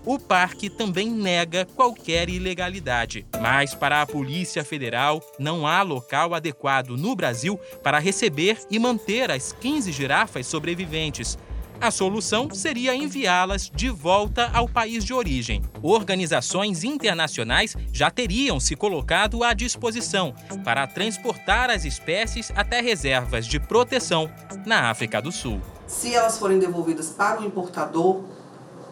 O 0.05 0.17
parque 0.17 0.69
também 0.69 1.09
nega 1.09 1.65
qualquer 1.75 2.29
ilegalidade. 2.29 3.25
Mas, 3.41 3.75
para 3.75 4.01
a 4.01 4.05
Polícia 4.05 4.63
Federal, 4.63 5.21
não 5.37 5.67
há 5.67 5.81
local 5.81 6.33
adequado 6.33 6.95
no 6.95 7.13
Brasil 7.13 7.59
para 7.83 7.99
receber 7.99 8.57
e 8.71 8.79
manter 8.79 9.29
as 9.29 9.51
15 9.51 9.91
girafas 9.91 10.47
sobreviventes. 10.47 11.37
A 11.79 11.91
solução 11.91 12.49
seria 12.51 12.95
enviá-las 12.95 13.69
de 13.73 13.87
volta 13.87 14.49
ao 14.51 14.67
país 14.67 15.05
de 15.05 15.13
origem. 15.13 15.61
Organizações 15.83 16.83
internacionais 16.83 17.75
já 17.93 18.09
teriam 18.09 18.59
se 18.59 18.75
colocado 18.75 19.43
à 19.43 19.53
disposição 19.53 20.33
para 20.63 20.87
transportar 20.87 21.69
as 21.69 21.85
espécies 21.85 22.51
até 22.55 22.81
reservas 22.81 23.45
de 23.45 23.59
proteção 23.59 24.27
na 24.65 24.89
África 24.89 25.21
do 25.21 25.31
Sul. 25.31 25.61
Se 25.85 26.15
elas 26.15 26.39
forem 26.39 26.57
devolvidas 26.57 27.09
para 27.09 27.41
o 27.41 27.45
importador, 27.45 28.23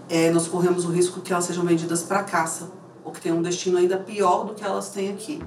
é, 0.08 0.30
nós 0.30 0.48
corremos 0.48 0.86
o 0.86 0.92
risco 0.92 1.22
que 1.22 1.34
elas 1.34 1.46
sejam 1.46 1.66
vendidas 1.66 2.04
para 2.04 2.24
caça, 2.24 2.72
ou 3.04 3.12
que 3.12 3.20
tenham 3.20 3.40
um 3.40 3.42
destino 3.42 3.80
ainda 3.80 3.98
pior 3.98 4.46
do 4.46 4.54
que 4.54 4.64
elas 4.64 4.90
têm 4.90 5.12
aqui. 5.12 5.42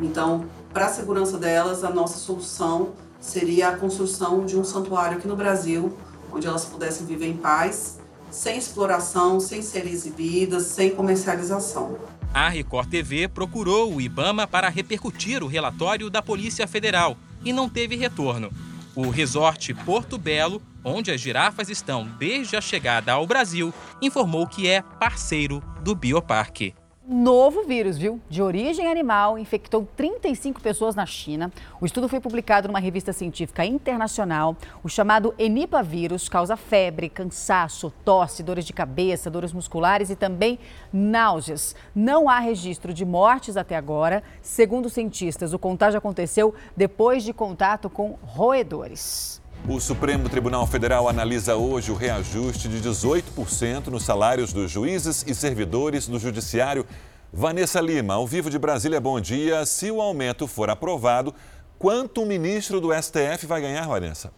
Então, 0.00 0.46
para 0.72 0.86
a 0.86 0.88
segurança 0.88 1.36
delas, 1.36 1.84
a 1.84 1.90
nossa 1.90 2.18
solução 2.18 2.94
seria 3.20 3.68
a 3.68 3.76
construção 3.76 4.46
de 4.46 4.58
um 4.58 4.64
santuário 4.64 5.18
aqui 5.18 5.28
no 5.28 5.36
Brasil, 5.36 5.96
onde 6.32 6.46
elas 6.46 6.64
pudessem 6.64 7.06
viver 7.06 7.26
em 7.26 7.36
paz, 7.36 7.98
sem 8.30 8.56
exploração, 8.56 9.38
sem 9.38 9.62
serem 9.62 9.92
exibidas, 9.92 10.64
sem 10.64 10.90
comercialização. 10.90 11.98
A 12.32 12.48
Record 12.48 12.88
TV 12.88 13.28
procurou 13.28 13.94
o 13.94 14.00
Ibama 14.00 14.46
para 14.46 14.68
repercutir 14.68 15.42
o 15.42 15.46
relatório 15.46 16.08
da 16.08 16.22
Polícia 16.22 16.66
Federal 16.66 17.16
e 17.44 17.52
não 17.52 17.68
teve 17.68 17.94
retorno. 17.94 18.50
O 18.94 19.10
resort 19.10 19.74
Porto 19.74 20.16
Belo, 20.16 20.62
onde 20.82 21.10
as 21.10 21.20
girafas 21.20 21.68
estão 21.68 22.08
desde 22.18 22.56
a 22.56 22.60
chegada 22.60 23.12
ao 23.12 23.26
Brasil, 23.26 23.72
informou 24.00 24.46
que 24.46 24.66
é 24.66 24.80
parceiro 24.80 25.62
do 25.82 25.94
Bioparque 25.94 26.74
novo 27.08 27.64
vírus, 27.64 27.98
viu? 27.98 28.20
De 28.30 28.40
origem 28.40 28.86
animal, 28.86 29.38
infectou 29.38 29.86
35 29.96 30.60
pessoas 30.60 30.94
na 30.94 31.04
China. 31.04 31.52
O 31.80 31.86
estudo 31.86 32.08
foi 32.08 32.20
publicado 32.20 32.68
numa 32.68 32.78
revista 32.78 33.12
científica 33.12 33.64
internacional. 33.64 34.56
O 34.84 34.88
chamado 34.88 35.34
Enipavírus 35.36 36.28
causa 36.28 36.56
febre, 36.56 37.08
cansaço, 37.08 37.92
tosse, 38.04 38.42
dores 38.42 38.64
de 38.64 38.72
cabeça, 38.72 39.30
dores 39.30 39.52
musculares 39.52 40.10
e 40.10 40.16
também 40.16 40.58
náuseas. 40.92 41.74
Não 41.94 42.28
há 42.28 42.38
registro 42.38 42.94
de 42.94 43.04
mortes 43.04 43.56
até 43.56 43.76
agora. 43.76 44.22
Segundo 44.40 44.88
cientistas, 44.88 45.52
o 45.52 45.58
contágio 45.58 45.98
aconteceu 45.98 46.54
depois 46.76 47.24
de 47.24 47.32
contato 47.32 47.90
com 47.90 48.16
roedores. 48.22 49.41
O 49.68 49.78
Supremo 49.78 50.28
Tribunal 50.28 50.66
Federal 50.66 51.08
analisa 51.08 51.54
hoje 51.54 51.92
o 51.92 51.94
reajuste 51.94 52.68
de 52.68 52.80
18% 52.80 53.86
nos 53.86 54.02
salários 54.02 54.52
dos 54.52 54.68
juízes 54.68 55.24
e 55.24 55.32
servidores 55.36 56.08
do 56.08 56.18
Judiciário. 56.18 56.84
Vanessa 57.32 57.80
Lima, 57.80 58.14
ao 58.14 58.26
vivo 58.26 58.50
de 58.50 58.58
Brasília, 58.58 59.00
bom 59.00 59.20
dia. 59.20 59.64
Se 59.64 59.88
o 59.88 60.02
aumento 60.02 60.48
for 60.48 60.68
aprovado, 60.68 61.32
quanto 61.78 62.22
o 62.22 62.26
ministro 62.26 62.80
do 62.80 62.92
STF 62.92 63.46
vai 63.46 63.60
ganhar, 63.60 63.86
Vanessa? 63.86 64.32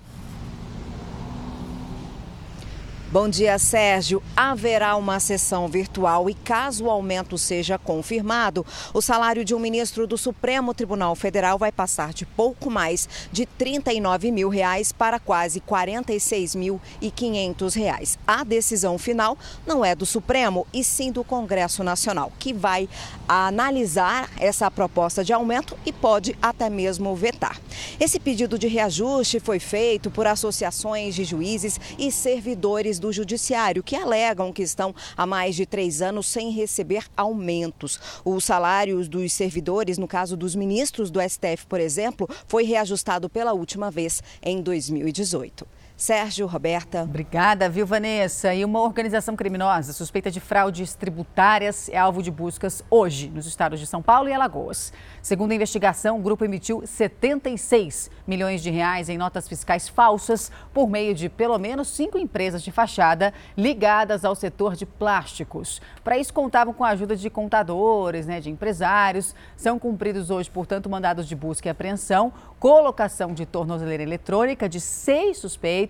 Bom 3.15 3.29
dia, 3.29 3.57
Sérgio. 3.61 4.21
Haverá 4.37 4.97
uma 4.97 5.21
sessão 5.21 5.69
virtual 5.69 6.29
e, 6.29 6.35
caso 6.35 6.87
o 6.87 6.91
aumento 6.91 7.39
seja 7.39 7.79
confirmado, 7.79 8.67
o 8.93 9.01
salário 9.01 9.45
de 9.45 9.55
um 9.55 9.61
ministro 9.61 10.05
do 10.05 10.19
Supremo 10.19 10.75
Tribunal 10.75 11.15
Federal 11.15 11.57
vai 11.57 11.71
passar 11.71 12.13
de 12.13 12.27
pouco 12.27 12.69
mais 12.69 13.09
de 13.31 13.47
39 13.47 14.33
mil 14.33 14.49
reais 14.49 14.91
para 14.91 15.21
quase 15.21 15.61
46 15.61 16.57
mil 16.57 16.81
e 17.01 17.09
500 17.09 17.75
reais. 17.77 18.19
A 18.27 18.43
decisão 18.43 18.99
final 18.99 19.39
não 19.65 19.85
é 19.85 19.95
do 19.95 20.05
Supremo 20.05 20.67
e 20.75 20.83
sim 20.83 21.13
do 21.13 21.23
Congresso 21.23 21.85
Nacional, 21.85 22.33
que 22.37 22.53
vai 22.53 22.89
analisar 23.29 24.29
essa 24.41 24.69
proposta 24.73 25.23
de 25.23 25.33
aumento 25.33 25.79
e 25.87 25.93
pode 25.93 26.37
até 26.43 26.69
mesmo 26.69 27.15
vetar. 27.15 27.61
Esse 28.01 28.19
pedido 28.19 28.59
de 28.59 28.67
reajuste 28.67 29.39
foi 29.39 29.61
feito 29.61 30.11
por 30.11 30.27
associações 30.27 31.15
de 31.15 31.23
juízes 31.23 31.79
e 31.97 32.11
servidores 32.11 33.04
do 33.05 33.13
Judiciário, 33.13 33.83
que 33.83 33.95
alegam 33.95 34.51
que 34.51 34.63
estão 34.63 34.95
há 35.15 35.27
mais 35.27 35.55
de 35.55 35.67
três 35.67 36.01
anos 36.01 36.27
sem 36.27 36.51
receber 36.51 37.05
aumentos. 37.15 38.01
Os 38.25 38.45
salários 38.45 39.09
dos 39.09 39.31
servidores, 39.35 39.99
no 39.99 40.09
caso 40.09 40.39
dos 40.39 40.55
ministros 40.55 41.11
do 41.11 41.21
STF, 41.21 41.67
por 41.69 41.81
exemplo, 41.81 42.27
foi 42.49 42.65
reajustado 42.65 43.29
pela 43.29 43.53
última 43.53 43.91
vez 43.91 44.23
em 44.43 44.63
2018. 44.63 45.67
Sérgio, 45.97 46.49
Roberta. 46.49 47.05
Obrigada, 47.05 47.69
viu, 47.69 47.87
Vanessa? 47.87 48.53
E 48.53 48.65
uma 48.65 48.81
organização 48.81 49.37
criminosa 49.37 49.93
suspeita 49.93 50.29
de 50.29 50.41
fraudes 50.41 50.93
tributárias 50.93 51.89
é 51.89 51.97
alvo 51.97 52.21
de 52.21 52.33
buscas 52.33 52.83
hoje 52.91 53.31
nos 53.31 53.47
estados 53.47 53.79
de 53.79 53.87
São 53.87 54.03
Paulo 54.03 54.29
e 54.29 54.33
Alagoas. 54.33 54.93
Segundo 55.23 55.53
a 55.53 55.55
investigação, 55.55 56.19
o 56.19 56.21
grupo 56.21 56.45
emitiu 56.45 56.83
76 56.85 58.11
milhões 58.27 58.61
de 58.61 58.71
reais 58.71 59.09
em 59.09 59.17
notas 59.17 59.47
fiscais 59.47 59.89
falsas 59.89 60.51
por 60.73 60.91
meio 60.91 61.15
de 61.15 61.29
pelo 61.29 61.59
menos 61.59 61.87
cinco 61.87 62.19
empresas 62.19 62.65
de 62.65 62.73
fachada 62.73 63.33
ligadas 63.57 64.25
ao 64.25 64.35
setor 64.35 64.75
de 64.75 64.85
plásticos. 64.85 65.81
Para 66.03 66.19
isso, 66.19 66.35
contavam 66.35 66.75
com 66.75 66.83
a 66.83 66.89
ajuda 66.89 67.15
de 67.15 67.31
contadores, 67.31 68.27
né, 68.27 68.41
de 68.41 68.51
empresários. 68.51 69.33
São 69.57 69.79
cumpridos 69.79 70.29
hoje, 70.29 70.51
portanto, 70.51 70.91
mandados 70.91 71.29
de 71.29 71.37
busca 71.37 71.69
e 71.69 71.71
apreensão, 71.71 72.33
colocação 72.59 73.33
de 73.33 73.47
tornozeleira 73.47 74.03
eletrônica 74.03 74.69
de 74.69 74.81
seis 74.81 75.39
suspeitos 75.39 75.84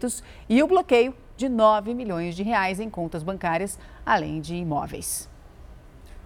e 0.48 0.62
o 0.62 0.66
bloqueio 0.66 1.14
de 1.36 1.48
9 1.48 1.94
milhões 1.94 2.34
de 2.34 2.42
reais 2.42 2.80
em 2.80 2.88
contas 2.88 3.22
bancárias, 3.22 3.78
além 4.04 4.40
de 4.40 4.54
imóveis. 4.54 5.28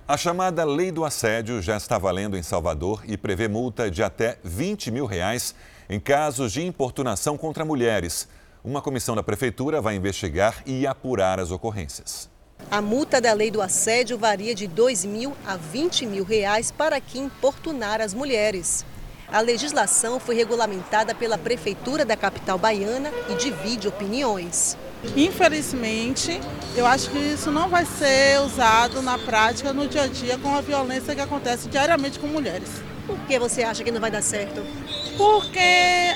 A 0.06 0.16
chamada 0.16 0.64
Lei 0.64 0.90
do 0.90 1.04
Assédio 1.04 1.60
já 1.60 1.76
está 1.76 1.98
valendo 1.98 2.36
em 2.36 2.42
Salvador 2.42 3.02
e 3.06 3.16
prevê 3.16 3.46
multa 3.46 3.90
de 3.90 4.02
até 4.02 4.38
20 4.42 4.90
mil 4.90 5.04
reais 5.04 5.54
em 5.88 6.00
casos 6.00 6.52
de 6.52 6.64
importunação 6.64 7.36
contra 7.36 7.64
mulheres. 7.64 8.28
Uma 8.64 8.80
comissão 8.80 9.14
da 9.14 9.22
Prefeitura 9.22 9.80
vai 9.80 9.96
investigar 9.96 10.62
e 10.66 10.86
apurar 10.86 11.38
as 11.38 11.50
ocorrências. 11.50 12.30
A 12.70 12.82
multa 12.82 13.20
da 13.20 13.32
lei 13.32 13.50
do 13.50 13.62
assédio 13.62 14.18
varia 14.18 14.54
de 14.54 14.66
2 14.66 15.04
mil 15.04 15.34
a 15.46 15.56
20 15.56 16.06
mil 16.06 16.24
reais 16.24 16.70
para 16.70 17.00
quem 17.00 17.24
importunar 17.24 18.00
as 18.00 18.12
mulheres. 18.12 18.84
A 19.30 19.40
legislação 19.40 20.18
foi 20.18 20.34
regulamentada 20.34 21.14
pela 21.14 21.36
Prefeitura 21.36 22.02
da 22.02 22.16
capital 22.16 22.56
baiana 22.56 23.12
e 23.28 23.34
divide 23.34 23.86
opiniões. 23.86 24.74
Infelizmente, 25.14 26.40
eu 26.74 26.86
acho 26.86 27.10
que 27.10 27.18
isso 27.18 27.50
não 27.50 27.68
vai 27.68 27.84
ser 27.84 28.40
usado 28.40 29.02
na 29.02 29.18
prática, 29.18 29.72
no 29.72 29.86
dia 29.86 30.04
a 30.04 30.06
dia, 30.06 30.38
com 30.38 30.56
a 30.56 30.62
violência 30.62 31.14
que 31.14 31.20
acontece 31.20 31.68
diariamente 31.68 32.18
com 32.18 32.26
mulheres. 32.26 32.70
Por 33.06 33.18
que 33.20 33.38
você 33.38 33.62
acha 33.62 33.84
que 33.84 33.90
não 33.90 34.00
vai 34.00 34.10
dar 34.10 34.22
certo? 34.22 34.62
Porque 35.16 35.60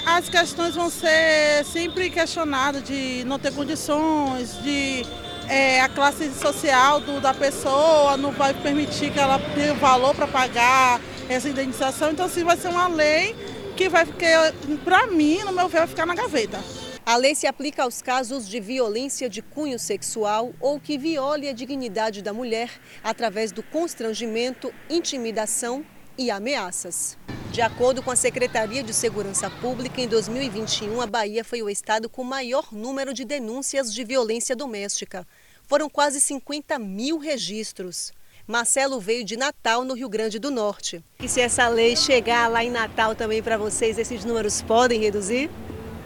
as 0.06 0.28
questões 0.30 0.74
vão 0.74 0.90
ser 0.90 1.64
sempre 1.66 2.08
questionadas 2.08 2.82
de 2.82 3.24
não 3.26 3.38
ter 3.38 3.52
condições, 3.52 4.56
de 4.62 5.06
é, 5.48 5.80
a 5.82 5.88
classe 5.88 6.30
social 6.32 7.00
do, 7.00 7.20
da 7.20 7.34
pessoa 7.34 8.16
não 8.16 8.32
vai 8.32 8.54
permitir 8.54 9.10
que 9.10 9.18
ela 9.18 9.38
tenha 9.54 9.74
valor 9.74 10.14
para 10.14 10.26
pagar 10.26 11.00
essa 11.28 11.48
indenização. 11.48 12.12
Então, 12.12 12.26
assim, 12.26 12.44
vai 12.44 12.56
ser 12.56 12.68
uma 12.68 12.88
lei 12.88 13.34
que 13.76 13.88
vai 13.88 14.04
ficar, 14.04 14.52
para 14.84 15.06
mim, 15.06 15.38
no 15.44 15.52
meu 15.52 15.68
ver, 15.68 15.78
vai 15.78 15.86
ficar 15.86 16.06
na 16.06 16.14
gaveta. 16.14 16.62
A 17.04 17.16
lei 17.16 17.34
se 17.34 17.48
aplica 17.48 17.82
aos 17.82 18.00
casos 18.00 18.48
de 18.48 18.60
violência 18.60 19.28
de 19.28 19.42
cunho 19.42 19.76
sexual 19.78 20.54
ou 20.60 20.78
que 20.78 20.96
viole 20.96 21.48
a 21.48 21.52
dignidade 21.52 22.22
da 22.22 22.32
mulher 22.32 22.70
através 23.02 23.50
do 23.50 23.60
constrangimento, 23.60 24.72
intimidação 24.88 25.84
e 26.16 26.30
ameaças. 26.30 27.18
De 27.50 27.60
acordo 27.60 28.02
com 28.02 28.10
a 28.10 28.16
Secretaria 28.16 28.82
de 28.82 28.94
Segurança 28.94 29.50
Pública, 29.50 30.00
em 30.00 30.06
2021, 30.06 31.00
a 31.00 31.06
Bahia 31.06 31.44
foi 31.44 31.60
o 31.60 31.68
estado 31.68 32.08
com 32.08 32.22
maior 32.22 32.72
número 32.72 33.12
de 33.12 33.24
denúncias 33.24 33.92
de 33.92 34.04
violência 34.04 34.54
doméstica. 34.54 35.26
Foram 35.66 35.90
quase 35.90 36.20
50 36.20 36.78
mil 36.78 37.18
registros. 37.18 38.12
Marcelo 38.52 39.00
veio 39.00 39.24
de 39.24 39.34
Natal, 39.34 39.82
no 39.82 39.94
Rio 39.94 40.10
Grande 40.10 40.38
do 40.38 40.50
Norte. 40.50 41.02
E 41.18 41.26
se 41.26 41.40
essa 41.40 41.66
lei 41.68 41.96
chegar 41.96 42.48
lá 42.48 42.62
em 42.62 42.70
Natal 42.70 43.14
também 43.14 43.42
para 43.42 43.56
vocês, 43.56 43.96
esses 43.96 44.26
números 44.26 44.60
podem 44.60 45.00
reduzir? 45.00 45.48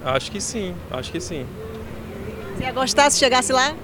Acho 0.05 0.31
que 0.31 0.41
sim, 0.41 0.73
acho 0.89 1.11
que 1.11 1.21
sim. 1.21 1.45
Você 2.55 2.63
ia 2.63 2.71
gostar 2.71 3.11
se 3.11 3.19
chegasse 3.19 3.53
lá? 3.53 3.75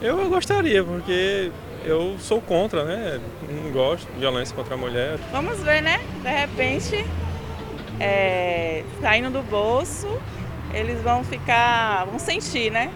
Eu 0.00 0.28
gostaria, 0.30 0.84
porque 0.84 1.50
eu 1.84 2.16
sou 2.20 2.40
contra, 2.40 2.84
né? 2.84 3.20
Não 3.50 3.72
gosto 3.72 4.06
de 4.12 4.20
violência 4.20 4.54
contra 4.54 4.74
a 4.74 4.78
mulher. 4.78 5.18
Vamos 5.32 5.58
ver, 5.58 5.82
né? 5.82 5.98
De 6.22 6.28
repente, 6.28 7.04
é, 7.98 8.84
saindo 9.00 9.30
do 9.30 9.42
bolso, 9.42 10.06
eles 10.72 11.02
vão 11.02 11.24
ficar, 11.24 12.04
vão 12.04 12.20
sentir, 12.20 12.70
né? 12.70 12.92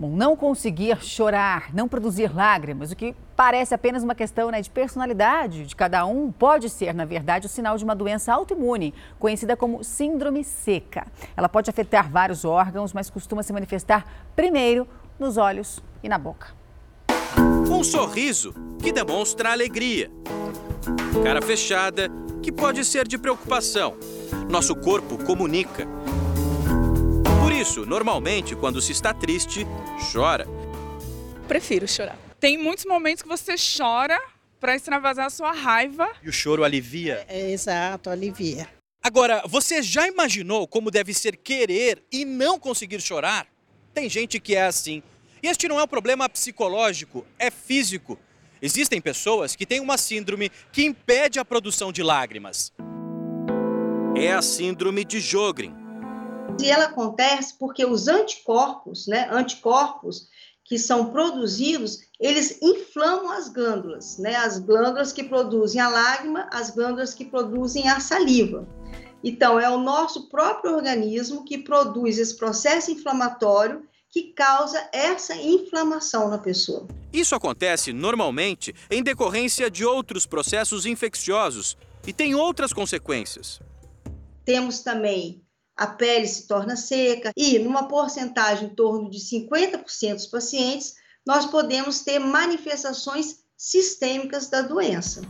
Bom, 0.00 0.08
não 0.08 0.34
conseguir 0.34 0.96
chorar, 1.04 1.74
não 1.74 1.86
produzir 1.86 2.34
lágrimas, 2.34 2.90
o 2.90 2.96
que 2.96 3.14
parece 3.36 3.74
apenas 3.74 4.02
uma 4.02 4.14
questão 4.14 4.50
né, 4.50 4.62
de 4.62 4.70
personalidade 4.70 5.66
de 5.66 5.76
cada 5.76 6.06
um, 6.06 6.32
pode 6.32 6.70
ser, 6.70 6.94
na 6.94 7.04
verdade, 7.04 7.44
o 7.44 7.50
sinal 7.50 7.76
de 7.76 7.84
uma 7.84 7.94
doença 7.94 8.32
autoimune, 8.32 8.94
conhecida 9.18 9.58
como 9.58 9.84
síndrome 9.84 10.42
seca. 10.42 11.06
Ela 11.36 11.50
pode 11.50 11.68
afetar 11.68 12.08
vários 12.08 12.46
órgãos, 12.46 12.94
mas 12.94 13.10
costuma 13.10 13.42
se 13.42 13.52
manifestar 13.52 14.06
primeiro 14.34 14.88
nos 15.18 15.36
olhos 15.36 15.82
e 16.02 16.08
na 16.08 16.16
boca. 16.16 16.54
Um 17.70 17.84
sorriso 17.84 18.54
que 18.82 18.92
demonstra 18.92 19.52
alegria. 19.52 20.10
Cara 21.22 21.42
fechada, 21.42 22.10
que 22.42 22.50
pode 22.50 22.86
ser 22.86 23.06
de 23.06 23.18
preocupação. 23.18 23.98
Nosso 24.48 24.74
corpo 24.74 25.22
comunica 25.22 25.86
isso, 27.60 27.84
normalmente, 27.84 28.56
quando 28.56 28.80
se 28.80 28.90
está 28.92 29.12
triste, 29.14 29.66
chora. 30.12 30.46
Prefiro 31.46 31.86
chorar. 31.86 32.18
Tem 32.40 32.56
muitos 32.56 32.86
momentos 32.86 33.22
que 33.22 33.28
você 33.28 33.54
chora 33.76 34.18
para 34.58 34.74
extravasar 34.74 35.26
a 35.26 35.30
sua 35.30 35.52
raiva. 35.52 36.10
E 36.22 36.28
o 36.28 36.32
choro 36.32 36.64
alivia? 36.64 37.24
É, 37.28 37.50
exato, 37.50 38.08
alivia. 38.08 38.68
Agora, 39.02 39.42
você 39.46 39.82
já 39.82 40.06
imaginou 40.08 40.66
como 40.66 40.90
deve 40.90 41.14
ser 41.14 41.36
querer 41.36 42.02
e 42.10 42.24
não 42.24 42.58
conseguir 42.58 43.00
chorar? 43.00 43.46
Tem 43.94 44.08
gente 44.08 44.40
que 44.40 44.54
é 44.54 44.64
assim. 44.64 45.02
E 45.42 45.48
este 45.48 45.68
não 45.68 45.78
é 45.78 45.82
um 45.82 45.88
problema 45.88 46.28
psicológico, 46.28 47.26
é 47.38 47.50
físico. 47.50 48.18
Existem 48.60 49.00
pessoas 49.00 49.56
que 49.56 49.64
têm 49.64 49.80
uma 49.80 49.96
síndrome 49.96 50.50
que 50.70 50.84
impede 50.84 51.38
a 51.38 51.44
produção 51.44 51.90
de 51.92 52.02
lágrimas. 52.02 52.72
É 54.14 54.32
a 54.32 54.42
síndrome 54.42 55.04
de 55.04 55.18
Jogren. 55.18 55.79
E 56.62 56.70
ela 56.70 56.84
acontece 56.84 57.54
porque 57.58 57.84
os 57.84 58.08
anticorpos, 58.08 59.06
né, 59.06 59.28
anticorpos 59.30 60.28
que 60.64 60.78
são 60.78 61.10
produzidos, 61.10 61.98
eles 62.20 62.60
inflamam 62.62 63.32
as 63.32 63.48
glândulas, 63.48 64.18
né, 64.18 64.36
as 64.36 64.58
glândulas 64.58 65.12
que 65.12 65.24
produzem 65.24 65.80
a 65.80 65.88
lágrima, 65.88 66.48
as 66.52 66.70
glândulas 66.70 67.12
que 67.12 67.24
produzem 67.24 67.88
a 67.88 67.98
saliva. 67.98 68.68
Então, 69.22 69.58
é 69.58 69.68
o 69.68 69.78
nosso 69.78 70.28
próprio 70.28 70.74
organismo 70.74 71.44
que 71.44 71.58
produz 71.58 72.18
esse 72.18 72.36
processo 72.36 72.90
inflamatório 72.90 73.84
que 74.08 74.32
causa 74.32 74.88
essa 74.92 75.34
inflamação 75.36 76.28
na 76.30 76.38
pessoa. 76.38 76.86
Isso 77.12 77.34
acontece 77.34 77.92
normalmente 77.92 78.74
em 78.90 79.02
decorrência 79.02 79.70
de 79.70 79.84
outros 79.84 80.26
processos 80.26 80.86
infecciosos 80.86 81.76
e 82.06 82.12
tem 82.12 82.34
outras 82.34 82.72
consequências. 82.72 83.60
Temos 84.44 84.80
também 84.80 85.42
a 85.80 85.86
pele 85.86 86.28
se 86.28 86.46
torna 86.46 86.76
seca 86.76 87.32
e, 87.34 87.58
numa 87.58 87.88
porcentagem 87.88 88.68
em 88.68 88.74
torno 88.74 89.08
de 89.08 89.18
50% 89.18 90.12
dos 90.12 90.26
pacientes, 90.26 90.96
nós 91.26 91.46
podemos 91.46 92.00
ter 92.00 92.18
manifestações 92.18 93.36
sistêmicas 93.56 94.50
da 94.50 94.60
doença. 94.60 95.22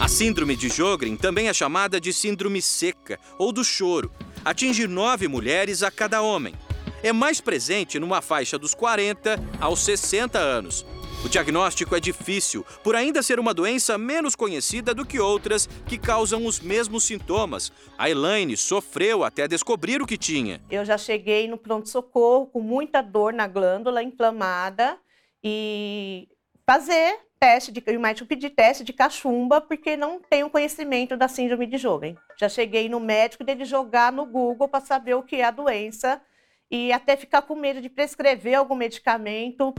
A 0.00 0.08
síndrome 0.08 0.56
de 0.56 0.70
Jogren 0.70 1.14
também 1.14 1.48
é 1.48 1.52
chamada 1.52 2.00
de 2.00 2.10
síndrome 2.10 2.62
seca 2.62 3.20
ou 3.38 3.52
do 3.52 3.62
choro. 3.62 4.10
Atinge 4.42 4.86
nove 4.86 5.28
mulheres 5.28 5.82
a 5.82 5.90
cada 5.90 6.22
homem. 6.22 6.54
É 7.02 7.12
mais 7.12 7.38
presente 7.38 7.98
numa 7.98 8.22
faixa 8.22 8.58
dos 8.58 8.72
40 8.74 9.38
aos 9.60 9.84
60 9.84 10.38
anos 10.38 10.86
o 11.24 11.28
diagnóstico 11.28 11.96
é 11.96 12.00
difícil, 12.00 12.64
por 12.82 12.94
ainda 12.94 13.22
ser 13.22 13.40
uma 13.40 13.54
doença 13.54 13.96
menos 13.96 14.36
conhecida 14.36 14.94
do 14.94 15.06
que 15.06 15.18
outras 15.18 15.66
que 15.86 15.96
causam 15.96 16.44
os 16.44 16.60
mesmos 16.60 17.04
sintomas. 17.04 17.72
A 17.96 18.10
Elaine 18.10 18.56
sofreu 18.56 19.24
até 19.24 19.48
descobrir 19.48 20.02
o 20.02 20.06
que 20.06 20.18
tinha. 20.18 20.60
Eu 20.70 20.84
já 20.84 20.98
cheguei 20.98 21.48
no 21.48 21.56
pronto-socorro 21.56 22.46
com 22.46 22.60
muita 22.60 23.00
dor 23.00 23.32
na 23.32 23.46
glândula 23.46 24.02
inflamada 24.02 24.98
e 25.42 26.28
fazer 26.66 27.18
teste 27.40 27.72
de, 27.72 27.82
médico 27.98 28.28
pedir 28.28 28.50
teste 28.50 28.84
de 28.84 28.92
cachumba 28.92 29.60
porque 29.60 29.96
não 29.96 30.20
tenho 30.20 30.50
conhecimento 30.50 31.16
da 31.16 31.28
síndrome 31.28 31.66
de 31.66 31.78
Jogren. 31.78 32.16
Já 32.38 32.48
cheguei 32.48 32.88
no 32.88 33.00
médico 33.00 33.44
dele 33.44 33.64
jogar 33.64 34.12
no 34.12 34.26
Google 34.26 34.68
para 34.68 34.84
saber 34.84 35.14
o 35.14 35.22
que 35.22 35.36
é 35.36 35.44
a 35.44 35.50
doença 35.50 36.20
e 36.70 36.92
até 36.92 37.16
ficar 37.16 37.42
com 37.42 37.54
medo 37.54 37.80
de 37.80 37.88
prescrever 37.88 38.58
algum 38.58 38.74
medicamento. 38.74 39.74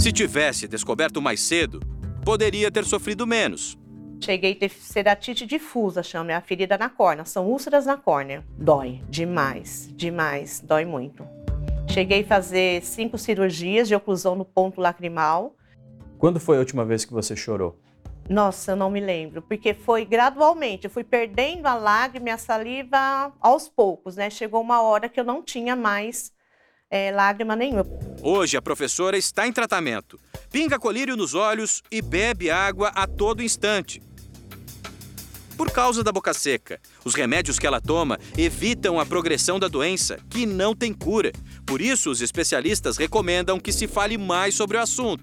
Se 0.00 0.10
tivesse 0.10 0.66
descoberto 0.66 1.20
mais 1.20 1.42
cedo, 1.42 1.78
poderia 2.24 2.70
ter 2.70 2.86
sofrido 2.86 3.26
menos. 3.26 3.78
Cheguei 4.18 4.52
a 4.52 4.56
ter 4.56 4.70
ceratite 4.70 5.44
difusa, 5.44 6.02
chama, 6.02 6.32
é 6.32 6.34
a 6.34 6.40
ferida 6.40 6.78
na 6.78 6.88
córnea. 6.88 7.26
São 7.26 7.46
úlceras 7.46 7.84
na 7.84 7.98
córnea. 7.98 8.42
Dói 8.56 9.02
demais, 9.10 9.90
demais, 9.92 10.58
dói 10.64 10.86
muito. 10.86 11.22
Cheguei 11.86 12.22
a 12.22 12.26
fazer 12.26 12.82
cinco 12.82 13.18
cirurgias 13.18 13.88
de 13.88 13.94
oclusão 13.94 14.34
no 14.34 14.42
ponto 14.42 14.80
lacrimal. 14.80 15.54
Quando 16.16 16.40
foi 16.40 16.56
a 16.56 16.60
última 16.60 16.82
vez 16.82 17.04
que 17.04 17.12
você 17.12 17.36
chorou? 17.36 17.78
Nossa, 18.26 18.72
eu 18.72 18.76
não 18.76 18.88
me 18.88 19.00
lembro, 19.00 19.42
porque 19.42 19.74
foi 19.74 20.06
gradualmente. 20.06 20.86
Eu 20.86 20.90
fui 20.90 21.04
perdendo 21.04 21.66
a 21.66 21.74
lágrima 21.74 22.30
e 22.30 22.32
a 22.32 22.38
saliva 22.38 23.34
aos 23.38 23.68
poucos, 23.68 24.16
né? 24.16 24.30
Chegou 24.30 24.62
uma 24.62 24.80
hora 24.80 25.10
que 25.10 25.20
eu 25.20 25.24
não 25.24 25.42
tinha 25.42 25.76
mais 25.76 26.32
é, 26.90 27.12
lágrima 27.12 27.54
nenhuma. 27.54 27.86
Hoje 28.20 28.56
a 28.56 28.62
professora 28.62 29.16
está 29.16 29.46
em 29.46 29.52
tratamento. 29.52 30.18
Pinga 30.50 30.78
colírio 30.78 31.16
nos 31.16 31.34
olhos 31.34 31.82
e 31.90 32.02
bebe 32.02 32.50
água 32.50 32.88
a 32.88 33.06
todo 33.06 33.42
instante. 33.42 34.02
Por 35.56 35.70
causa 35.70 36.02
da 36.02 36.10
boca 36.10 36.32
seca, 36.32 36.80
os 37.04 37.14
remédios 37.14 37.58
que 37.58 37.66
ela 37.66 37.80
toma 37.80 38.18
evitam 38.36 38.98
a 38.98 39.06
progressão 39.06 39.58
da 39.58 39.68
doença, 39.68 40.18
que 40.30 40.46
não 40.46 40.74
tem 40.74 40.92
cura. 40.92 41.32
Por 41.66 41.80
isso, 41.80 42.10
os 42.10 42.22
especialistas 42.22 42.96
recomendam 42.96 43.60
que 43.60 43.70
se 43.70 43.86
fale 43.86 44.16
mais 44.16 44.54
sobre 44.54 44.78
o 44.78 44.80
assunto. 44.80 45.22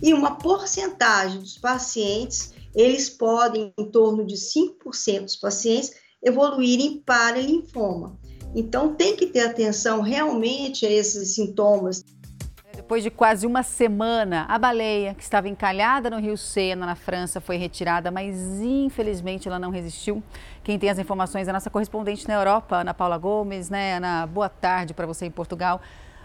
E 0.00 0.14
uma 0.14 0.36
porcentagem 0.36 1.40
dos 1.40 1.58
pacientes, 1.58 2.54
eles 2.74 3.10
podem, 3.10 3.72
em 3.76 3.90
torno 3.90 4.24
de 4.24 4.36
5% 4.36 5.22
dos 5.22 5.36
pacientes, 5.36 5.94
evoluírem 6.22 7.02
para 7.04 7.40
linfoma. 7.40 8.16
Então, 8.54 8.94
tem 8.94 9.16
que 9.16 9.26
ter 9.26 9.40
atenção 9.40 10.00
realmente 10.00 10.86
a 10.86 10.90
esses 10.90 11.34
sintomas. 11.34 12.04
Depois 12.74 13.02
de 13.02 13.10
quase 13.10 13.46
uma 13.46 13.62
semana, 13.62 14.44
a 14.48 14.58
baleia, 14.58 15.14
que 15.14 15.22
estava 15.22 15.48
encalhada 15.48 16.10
no 16.10 16.20
rio 16.20 16.36
Sena, 16.36 16.86
na 16.86 16.94
França, 16.94 17.40
foi 17.40 17.56
retirada, 17.56 18.10
mas 18.10 18.36
infelizmente 18.60 19.48
ela 19.48 19.58
não 19.58 19.70
resistiu. 19.70 20.22
Quem 20.62 20.78
tem 20.78 20.90
as 20.90 20.98
informações 20.98 21.48
é 21.48 21.50
a 21.50 21.54
nossa 21.54 21.70
correspondente 21.70 22.28
na 22.28 22.34
Europa, 22.34 22.76
Ana 22.76 22.94
Paula 22.94 23.18
Gomes. 23.18 23.70
Né, 23.70 23.96
Ana, 23.96 24.26
boa 24.26 24.48
tarde 24.48 24.94
para 24.94 25.06
você 25.06 25.26
em 25.26 25.30
Portugal. 25.30 25.80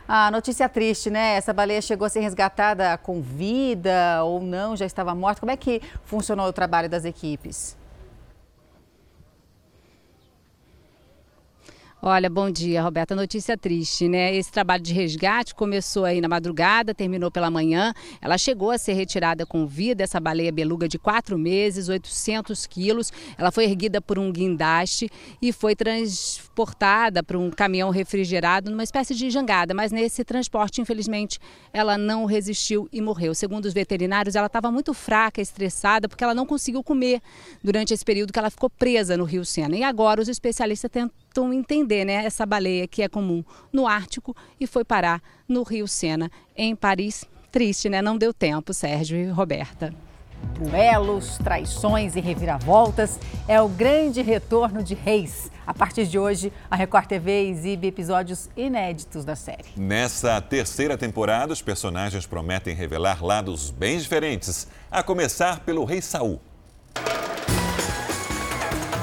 A 0.08 0.30
notícia 0.30 0.68
triste, 0.68 1.10
né? 1.10 1.36
Essa 1.36 1.54
baleia 1.54 1.82
chegou 1.82 2.06
a 2.06 2.10
ser 2.10 2.20
resgatada 2.20 2.98
com 2.98 3.22
vida 3.22 4.22
ou 4.26 4.42
não, 4.42 4.76
já 4.76 4.86
estava 4.86 5.16
morta. 5.16 5.40
Como 5.40 5.52
é 5.52 5.58
que 5.58 5.82
funcionou 6.04 6.48
o 6.48 6.54
trabalho 6.54 6.90
das 6.90 7.06
equipes? 7.06 7.78
Olha, 12.04 12.32
bom 12.32 12.50
dia, 12.50 12.82
Roberta. 12.82 13.16
Notícia 13.16 13.56
triste, 13.56 14.10
né? 14.10 14.36
Esse 14.36 14.52
trabalho 14.52 14.82
de 14.82 14.92
resgate 14.92 15.54
começou 15.54 16.04
aí 16.04 16.20
na 16.20 16.28
madrugada, 16.28 16.96
terminou 16.96 17.30
pela 17.30 17.52
manhã. 17.52 17.94
Ela 18.20 18.40
chegou 18.40 18.72
a 18.72 18.78
ser 18.80 18.94
retirada 18.94 19.46
com 19.46 19.68
vida, 19.68 20.04
essa 20.04 20.20
baleia 20.20 20.52
beluga 20.52 20.88
de 20.88 20.98
quatro 20.98 21.38
meses, 21.38 21.90
800 21.90 22.66
quilos. 22.66 23.14
Ela 23.38 23.52
foi 23.52 23.66
erguida 23.66 24.02
por 24.02 24.18
um 24.18 24.32
guindaste 24.32 25.12
e 25.40 25.54
foi 25.54 25.76
transportada 25.76 27.22
para 27.22 27.38
um 27.38 27.52
caminhão 27.52 27.92
refrigerado 27.92 28.72
numa 28.72 28.82
espécie 28.82 29.14
de 29.14 29.30
jangada. 29.30 29.72
Mas 29.72 29.92
nesse 29.92 30.24
transporte, 30.24 30.82
infelizmente, 30.82 31.38
ela 31.72 32.00
não 32.00 32.26
resistiu 32.26 32.90
e 32.92 33.00
morreu. 33.00 33.36
Segundo 33.36 33.66
os 33.66 33.74
veterinários, 33.76 34.36
ela 34.36 34.48
estava 34.48 34.72
muito 34.72 34.92
fraca, 34.96 35.40
estressada, 35.40 36.10
porque 36.10 36.24
ela 36.24 36.34
não 36.34 36.48
conseguiu 36.48 36.84
comer 36.84 37.22
durante 37.64 37.94
esse 37.94 38.04
período 38.04 38.34
que 38.34 38.40
ela 38.40 38.50
ficou 38.50 38.72
presa 38.72 39.16
no 39.16 39.24
Rio 39.24 39.46
Sena. 39.46 39.76
E 39.76 39.84
agora 39.84 40.20
os 40.20 40.28
especialistas 40.28 40.90
tentam 40.90 41.22
entender 41.54 41.92
entender 41.92 42.06
né, 42.06 42.26
essa 42.26 42.46
baleia 42.46 42.88
que 42.88 43.02
é 43.02 43.10
comum 43.10 43.44
no 43.72 43.88
Ártico 43.88 44.36
e 44.60 44.66
foi 44.66 44.84
parar 44.84 45.22
no 45.48 45.64
Rio 45.64 45.88
Sena, 45.88 46.32
em 46.56 46.76
Paris. 46.76 47.26
Triste, 47.52 47.90
né? 47.90 48.02
Não 48.02 48.18
deu 48.18 48.34
tempo, 48.34 48.74
Sérgio 48.74 49.18
e 49.18 49.30
Roberta. 49.30 49.94
Duelos, 50.58 51.38
traições 51.38 52.16
e 52.16 52.22
reviravoltas 52.22 53.20
é 53.46 53.62
o 53.62 53.68
grande 53.68 54.22
retorno 54.22 54.82
de 54.82 54.96
Reis. 54.96 55.52
A 55.68 55.74
partir 55.74 56.08
de 56.08 56.18
hoje, 56.18 56.52
a 56.70 56.78
Record 56.78 57.08
TV 57.08 57.50
exibe 57.50 57.88
episódios 57.88 58.50
inéditos 58.56 59.26
da 59.26 59.36
série. 59.36 59.66
Nessa 59.76 60.42
terceira 60.42 60.98
temporada, 60.98 61.52
os 61.52 61.62
personagens 61.62 62.26
prometem 62.26 62.74
revelar 62.74 63.22
lados 63.22 63.70
bem 63.70 63.98
diferentes, 64.00 64.66
a 64.90 65.04
começar 65.04 65.60
pelo 65.60 65.84
Rei 65.84 66.02
Saul. 66.02 66.40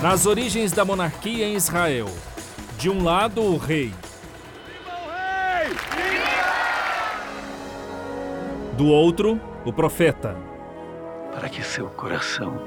Nas 0.02 0.26
origens 0.26 0.70
da 0.70 0.84
monarquia 0.84 1.44
em 1.44 1.56
Israel, 1.56 2.06
de 2.78 2.88
um 2.88 3.02
lado, 3.02 3.42
o 3.42 3.56
rei. 3.56 3.92
Do 8.76 8.86
outro, 8.86 9.40
o 9.64 9.72
profeta. 9.72 10.36
Para 11.34 11.48
que 11.48 11.64
seu 11.64 11.86
coração 11.88 12.62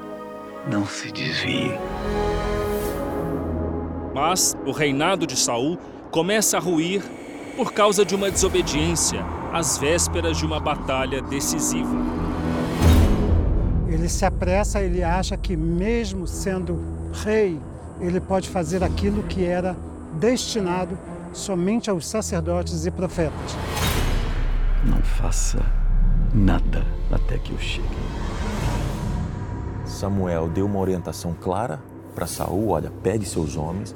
não 0.70 0.86
se 0.86 1.10
desvie. 1.10 1.72
Mas 4.13 4.54
o 4.65 4.74
reinado 4.74 5.26
de 5.26 5.38
Saul 5.38 5.80
começa 6.12 6.58
a 6.58 6.60
ruir 6.60 7.02
por 7.56 7.72
causa 7.72 8.04
de 8.04 8.13
uma 8.13 8.30
desobediência 8.30 9.26
às 9.54 9.78
vésperas 9.78 10.38
de 10.38 10.46
uma 10.46 10.60
batalha 10.60 11.22
decisiva. 11.22 12.21
Ele 14.02 14.10
se 14.10 14.26
apressa, 14.26 14.82
ele 14.82 15.04
acha 15.04 15.38
que 15.38 15.56
mesmo 15.56 16.26
sendo 16.26 16.80
rei, 17.24 17.62
ele 18.00 18.20
pode 18.20 18.50
fazer 18.50 18.84
aquilo 18.84 19.22
que 19.22 19.46
era 19.46 19.78
destinado 20.14 20.98
somente 21.32 21.88
aos 21.88 22.08
sacerdotes 22.08 22.88
e 22.88 22.90
profetas. 22.90 23.56
Não 24.84 24.98
faça 25.04 25.64
nada 26.34 26.84
até 27.12 27.38
que 27.38 27.52
eu 27.52 27.60
chegue. 27.60 27.88
Samuel 29.86 30.50
deu 30.50 30.66
uma 30.66 30.80
orientação 30.80 31.36
clara 31.40 31.80
para 32.16 32.26
Saul: 32.26 32.70
olha, 32.70 32.92
pegue 33.04 33.24
seus 33.24 33.56
homens, 33.56 33.96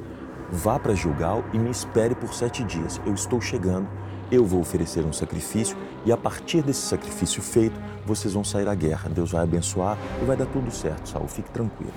vá 0.51 0.77
para 0.77 0.93
Gilgal 0.93 1.43
e 1.51 1.57
me 1.57 1.71
espere 1.71 2.13
por 2.13 2.31
sete 2.31 2.63
dias. 2.63 3.01
Eu 3.07 3.15
estou 3.15 3.41
chegando, 3.41 3.87
eu 4.31 4.45
vou 4.45 4.59
oferecer 4.59 5.03
um 5.03 5.11
sacrifício 5.11 5.75
e 6.05 6.11
a 6.11 6.17
partir 6.17 6.61
desse 6.61 6.81
sacrifício 6.81 7.41
feito, 7.41 7.81
vocês 8.05 8.33
vão 8.33 8.43
sair 8.43 8.67
à 8.67 8.75
guerra. 8.75 9.09
Deus 9.09 9.31
vai 9.31 9.43
abençoar 9.43 9.97
e 10.21 10.25
vai 10.25 10.37
dar 10.37 10.45
tudo 10.45 10.71
certo, 10.71 11.09
Saul. 11.09 11.27
Fique 11.27 11.49
tranquilo. 11.49 11.93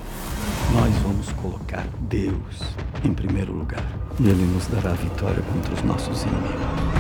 Nós 0.73 0.95
vamos 1.03 1.33
colocar 1.33 1.87
Deus 2.01 2.61
em 3.05 3.13
primeiro 3.13 3.53
lugar 3.53 3.85
e 4.21 4.29
Ele 4.29 4.45
nos 4.45 4.67
dará 4.67 4.91
a 4.91 4.95
vitória 4.95 5.43
contra 5.53 5.75
os 5.75 5.83
nossos 5.83 6.23
inimigos. 6.23 6.99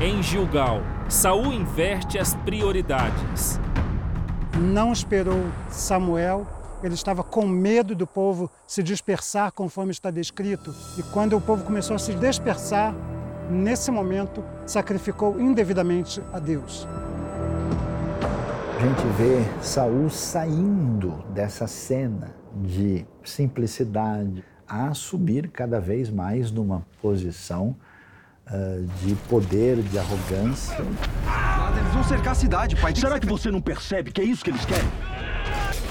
Em 0.00 0.22
Gilgal, 0.22 0.80
Saul 1.08 1.52
inverte 1.52 2.18
as 2.18 2.34
prioridades. 2.34 3.60
Não 4.58 4.92
esperou 4.92 5.44
Samuel, 5.70 6.46
ele 6.82 6.94
estava 6.94 7.22
com 7.22 7.46
medo 7.46 7.94
do 7.94 8.06
povo 8.06 8.50
se 8.66 8.82
dispersar 8.82 9.50
conforme 9.52 9.90
está 9.90 10.10
descrito. 10.10 10.74
E 10.98 11.02
quando 11.02 11.36
o 11.36 11.40
povo 11.40 11.64
começou 11.64 11.96
a 11.96 11.98
se 11.98 12.12
dispersar, 12.14 12.94
nesse 13.48 13.90
momento 13.90 14.44
sacrificou 14.66 15.40
indevidamente 15.40 16.22
a 16.32 16.38
Deus. 16.38 16.86
A 18.76 18.80
gente 18.80 19.06
vê 19.16 19.62
Saul 19.62 20.10
saindo 20.10 21.24
dessa 21.32 21.66
cena 21.66 22.34
de 22.56 23.06
simplicidade 23.22 24.44
a 24.68 24.92
subir 24.92 25.48
cada 25.48 25.80
vez 25.80 26.10
mais 26.10 26.50
numa 26.50 26.84
posição 27.00 27.76
uh, 28.48 28.86
de 29.04 29.14
poder, 29.28 29.76
de 29.76 29.96
arrogância. 29.96 30.76
Eles 30.76 31.94
vão 31.94 32.02
cercar 32.02 32.32
a 32.32 32.34
cidade, 32.34 32.74
pai. 32.76 32.94
Será 32.96 33.20
que 33.20 33.26
você 33.26 33.48
não 33.48 33.60
percebe 33.60 34.10
que 34.10 34.20
é 34.20 34.24
isso 34.24 34.42
que 34.42 34.50
eles 34.50 34.64
querem? 34.64 34.88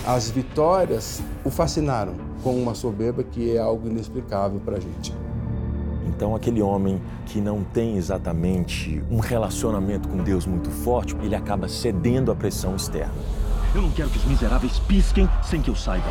As 0.06 0.30
vitórias 0.30 1.24
o 1.46 1.50
fascinaram 1.50 2.16
com 2.44 2.62
uma 2.62 2.76
soberba 2.76 3.24
que 3.24 3.56
é 3.56 3.60
algo 3.60 3.88
inexplicável 3.88 4.60
para 4.60 4.76
a 4.76 4.80
gente. 4.80 5.14
Então, 6.08 6.36
aquele 6.36 6.62
homem 6.62 7.02
que 7.26 7.40
não 7.40 7.64
tem 7.64 7.98
exatamente 7.98 9.02
um 9.10 9.20
relacionamento 9.20 10.08
com 10.08 10.18
Deus 10.18 10.46
muito 10.46 10.70
forte, 10.70 11.16
ele 11.22 11.36
acaba 11.36 11.68
cedendo 11.68 12.32
à 12.32 12.36
pressão 12.36 12.76
externa. 12.76 13.14
Eu 13.74 13.82
não 13.82 13.92
quero 13.92 14.10
que 14.10 14.18
os 14.18 14.26
miseráveis 14.26 14.80
pisquem 14.80 15.28
sem 15.44 15.62
que 15.62 15.70
eu 15.70 15.76
saiba. 15.76 16.08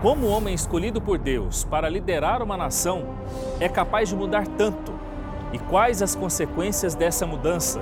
Como 0.00 0.26
o 0.26 0.30
homem 0.30 0.54
escolhido 0.54 1.00
por 1.00 1.18
Deus 1.18 1.64
para 1.64 1.88
liderar 1.88 2.42
uma 2.42 2.56
nação 2.56 3.16
é 3.58 3.68
capaz 3.68 4.08
de 4.08 4.14
mudar 4.14 4.46
tanto? 4.46 4.92
E 5.52 5.58
quais 5.58 6.02
as 6.02 6.14
consequências 6.14 6.94
dessa 6.94 7.26
mudança? 7.26 7.80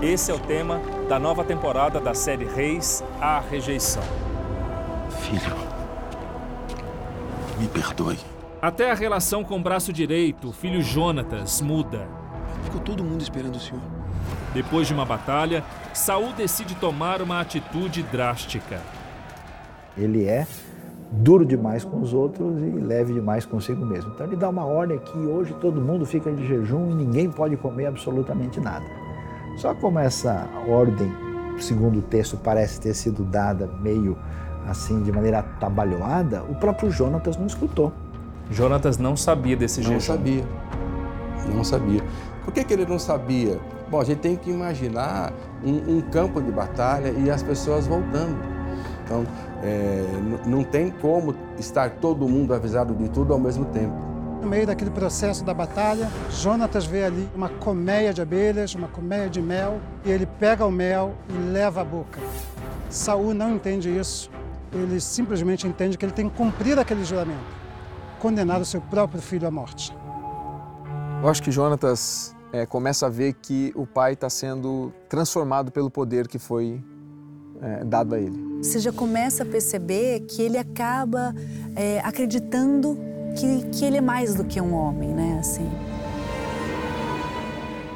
Esse 0.00 0.30
é 0.30 0.34
o 0.34 0.38
tema 0.38 0.80
da 1.08 1.18
nova 1.18 1.44
temporada 1.44 2.00
da 2.00 2.14
série 2.14 2.46
Reis 2.46 3.04
à 3.20 3.40
Rejeição. 3.40 4.02
Filho, 5.10 5.56
me 7.58 7.68
perdoe. 7.68 8.29
Até 8.62 8.90
a 8.90 8.94
relação 8.94 9.42
com 9.42 9.56
o 9.56 9.62
braço 9.62 9.90
direito, 9.90 10.48
o 10.48 10.52
filho 10.52 10.82
Jonatas, 10.82 11.62
muda. 11.62 12.06
Ficou 12.64 12.78
todo 12.78 13.02
mundo 13.02 13.22
esperando 13.22 13.56
o 13.56 13.58
senhor. 13.58 13.80
Depois 14.52 14.86
de 14.86 14.92
uma 14.92 15.06
batalha, 15.06 15.64
Saul 15.94 16.34
decide 16.34 16.74
tomar 16.74 17.22
uma 17.22 17.40
atitude 17.40 18.02
drástica. 18.02 18.82
Ele 19.96 20.26
é 20.26 20.46
duro 21.10 21.46
demais 21.46 21.84
com 21.84 22.02
os 22.02 22.12
outros 22.12 22.60
e 22.60 22.70
leve 22.70 23.14
demais 23.14 23.46
consigo 23.46 23.82
mesmo. 23.86 24.12
Então 24.12 24.26
ele 24.26 24.36
dá 24.36 24.50
uma 24.50 24.66
ordem 24.66 24.98
que 24.98 25.16
hoje 25.16 25.54
todo 25.54 25.80
mundo 25.80 26.04
fica 26.04 26.30
de 26.30 26.46
jejum 26.46 26.90
e 26.90 26.94
ninguém 26.94 27.30
pode 27.30 27.56
comer 27.56 27.86
absolutamente 27.86 28.60
nada. 28.60 28.84
Só 29.56 29.74
como 29.74 29.98
essa 29.98 30.46
ordem, 30.68 31.10
segundo 31.58 32.00
o 32.00 32.02
texto, 32.02 32.36
parece 32.36 32.78
ter 32.78 32.92
sido 32.92 33.24
dada 33.24 33.66
meio 33.80 34.18
assim 34.66 35.02
de 35.02 35.10
maneira 35.10 35.38
atabalhoada, 35.38 36.42
o 36.42 36.54
próprio 36.56 36.90
Jonatas 36.90 37.38
não 37.38 37.46
escutou. 37.46 37.90
Jonatas 38.50 38.98
não 38.98 39.16
sabia 39.16 39.56
desse 39.56 39.80
jejum. 39.80 39.94
Não 39.94 40.00
sabia. 40.00 40.44
Não 41.54 41.64
sabia. 41.64 42.02
Por 42.44 42.52
que, 42.52 42.64
que 42.64 42.72
ele 42.72 42.84
não 42.84 42.98
sabia? 42.98 43.58
Bom, 43.90 44.00
a 44.00 44.04
gente 44.04 44.18
tem 44.18 44.36
que 44.36 44.50
imaginar 44.50 45.32
um, 45.64 45.96
um 45.96 46.00
campo 46.00 46.40
de 46.40 46.50
batalha 46.50 47.10
e 47.10 47.30
as 47.30 47.42
pessoas 47.42 47.86
voltando. 47.86 48.38
Então, 49.04 49.26
é, 49.62 50.04
não 50.46 50.62
tem 50.62 50.90
como 50.90 51.34
estar 51.58 51.90
todo 51.90 52.28
mundo 52.28 52.54
avisado 52.54 52.94
de 52.94 53.08
tudo 53.08 53.32
ao 53.32 53.38
mesmo 53.38 53.64
tempo. 53.66 53.96
No 54.40 54.48
meio 54.48 54.66
daquele 54.66 54.90
processo 54.90 55.44
da 55.44 55.52
batalha, 55.52 56.08
Jonatas 56.30 56.86
vê 56.86 57.04
ali 57.04 57.28
uma 57.34 57.48
colmeia 57.48 58.14
de 58.14 58.22
abelhas, 58.22 58.74
uma 58.74 58.88
colmeia 58.88 59.28
de 59.28 59.42
mel, 59.42 59.80
e 60.04 60.10
ele 60.10 60.24
pega 60.24 60.64
o 60.64 60.70
mel 60.70 61.14
e 61.28 61.52
leva 61.52 61.82
à 61.82 61.84
boca. 61.84 62.20
Saul 62.88 63.34
não 63.34 63.56
entende 63.56 63.94
isso. 63.94 64.30
Ele 64.72 65.00
simplesmente 65.00 65.66
entende 65.66 65.98
que 65.98 66.04
ele 66.04 66.12
tem 66.12 66.28
que 66.28 66.36
cumprir 66.36 66.78
aquele 66.78 67.04
juramento, 67.04 67.38
condenar 68.20 68.60
o 68.60 68.64
seu 68.64 68.80
próprio 68.80 69.20
filho 69.20 69.48
à 69.48 69.50
morte. 69.50 69.92
Eu 71.22 71.28
acho 71.28 71.42
que 71.42 71.50
Jonatas 71.50 72.36
é, 72.52 72.64
começa 72.66 73.06
a 73.06 73.08
ver 73.08 73.34
que 73.34 73.72
o 73.74 73.86
pai 73.86 74.12
está 74.12 74.30
sendo 74.30 74.92
transformado 75.08 75.72
pelo 75.72 75.90
poder 75.90 76.28
que 76.28 76.38
foi 76.38 76.82
é, 77.60 77.84
dado 77.84 78.14
a 78.14 78.20
ele. 78.20 78.58
Você 78.62 78.78
já 78.78 78.92
começa 78.92 79.42
a 79.42 79.46
perceber 79.46 80.20
que 80.20 80.42
ele 80.42 80.58
acaba 80.58 81.34
é, 81.74 82.00
acreditando 82.00 82.98
que, 83.38 83.68
que 83.70 83.84
ele 83.84 83.96
é 83.96 84.00
mais 84.00 84.34
do 84.34 84.44
que 84.44 84.60
um 84.60 84.74
homem, 84.74 85.10
né? 85.10 85.38
Assim. 85.40 85.68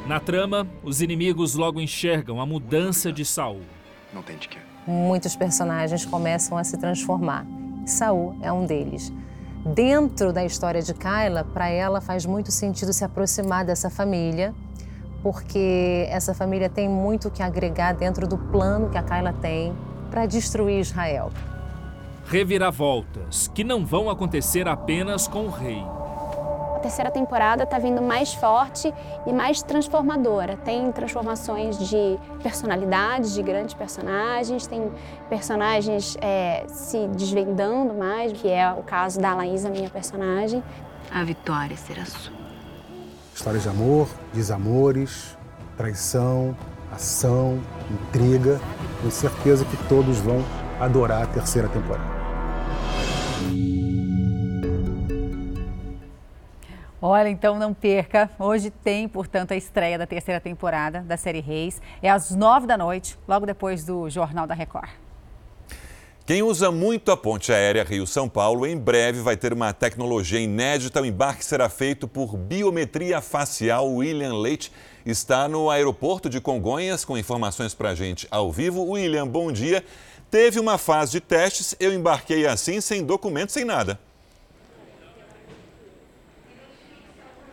Na 0.07 0.19
trama, 0.19 0.67
os 0.83 1.01
inimigos 1.01 1.55
logo 1.55 1.79
enxergam 1.81 2.39
a 2.39 2.45
mudança 2.45 3.11
de 3.11 3.25
Saul. 3.25 3.61
Não 4.13 4.21
tem 4.21 4.37
de 4.37 4.47
quê. 4.47 4.59
Muitos 4.85 5.35
personagens 5.35 6.05
começam 6.05 6.57
a 6.57 6.63
se 6.63 6.77
transformar. 6.77 7.45
Saul 7.87 8.37
é 8.41 8.51
um 8.51 8.65
deles. 8.65 9.11
Dentro 9.65 10.31
da 10.31 10.45
história 10.45 10.79
de 10.79 10.93
Kyla, 10.93 11.43
para 11.43 11.67
ela 11.67 11.99
faz 11.99 12.23
muito 12.23 12.51
sentido 12.51 12.93
se 12.93 13.03
aproximar 13.03 13.65
dessa 13.65 13.89
família, 13.89 14.53
porque 15.23 16.05
essa 16.11 16.35
família 16.35 16.69
tem 16.69 16.87
muito 16.87 17.31
que 17.31 17.41
agregar 17.41 17.93
dentro 17.93 18.27
do 18.27 18.37
plano 18.37 18.91
que 18.91 18.97
a 18.97 19.01
Kyla 19.01 19.33
tem 19.33 19.73
para 20.11 20.27
destruir 20.27 20.81
Israel. 20.81 21.31
Reviravoltas 22.27 23.47
que 23.55 23.63
não 23.63 23.83
vão 23.83 24.07
acontecer 24.07 24.67
apenas 24.67 25.27
com 25.27 25.45
o 25.45 25.49
rei. 25.49 25.83
A 26.85 26.87
terceira 26.87 27.09
temporada 27.09 27.63
está 27.63 27.79
vindo 27.79 27.99
mais 27.99 28.35
forte 28.35 28.93
e 29.25 29.33
mais 29.33 29.63
transformadora. 29.63 30.55
Tem 30.57 30.91
transformações 30.91 31.79
de 31.79 32.15
personalidades, 32.43 33.33
de 33.33 33.41
grandes 33.41 33.73
personagens, 33.73 34.67
tem 34.67 34.91
personagens 35.27 36.15
é, 36.21 36.63
se 36.67 37.07
desvendando 37.07 37.95
mais, 37.95 38.33
que 38.33 38.47
é 38.47 38.71
o 38.71 38.83
caso 38.83 39.19
da 39.19 39.33
Laísa, 39.33 39.67
minha 39.67 39.89
personagem. 39.89 40.63
A 41.09 41.23
vitória 41.23 41.75
será 41.75 42.05
sua. 42.05 42.31
Histórias 43.33 43.63
de 43.63 43.69
amor, 43.69 44.07
desamores, 44.31 45.35
traição, 45.75 46.55
ação, 46.91 47.59
intriga. 47.89 48.61
Tenho 48.99 49.11
certeza 49.11 49.65
que 49.65 49.77
todos 49.89 50.19
vão 50.19 50.37
adorar 50.79 51.23
a 51.23 51.25
terceira 51.25 51.67
temporada. 51.67 52.24
Olha, 57.07 57.29
então 57.29 57.59
não 57.59 57.71
perca. 57.71 58.31
Hoje 58.39 58.71
tem, 58.71 59.07
portanto, 59.07 59.51
a 59.51 59.55
estreia 59.55 59.95
da 59.95 60.07
terceira 60.07 60.41
temporada 60.41 61.01
da 61.01 61.15
série 61.15 61.39
Reis. 61.39 61.79
É 62.01 62.09
às 62.09 62.31
nove 62.31 62.65
da 62.65 62.75
noite, 62.75 63.15
logo 63.27 63.45
depois 63.45 63.85
do 63.85 64.09
Jornal 64.09 64.47
da 64.47 64.55
Record. 64.55 64.89
Quem 66.25 66.41
usa 66.41 66.71
muito 66.71 67.11
a 67.11 67.15
ponte 67.15 67.53
aérea 67.53 67.83
Rio-São 67.83 68.27
Paulo, 68.27 68.65
em 68.65 68.75
breve 68.75 69.21
vai 69.21 69.37
ter 69.37 69.53
uma 69.53 69.71
tecnologia 69.71 70.39
inédita. 70.39 70.99
O 70.99 71.05
embarque 71.05 71.45
será 71.45 71.69
feito 71.69 72.07
por 72.07 72.35
biometria 72.35 73.21
facial. 73.21 73.87
William 73.87 74.39
Leite 74.39 74.71
está 75.05 75.47
no 75.47 75.69
aeroporto 75.69 76.27
de 76.27 76.41
Congonhas 76.41 77.05
com 77.05 77.15
informações 77.15 77.75
para 77.75 77.91
a 77.91 77.95
gente 77.95 78.27
ao 78.31 78.51
vivo. 78.51 78.81
William, 78.83 79.27
bom 79.27 79.51
dia. 79.51 79.85
Teve 80.31 80.59
uma 80.59 80.79
fase 80.79 81.11
de 81.11 81.19
testes, 81.19 81.75
eu 81.79 81.93
embarquei 81.93 82.47
assim, 82.47 82.81
sem 82.81 83.03
documento, 83.03 83.51
sem 83.51 83.63
nada. 83.63 83.99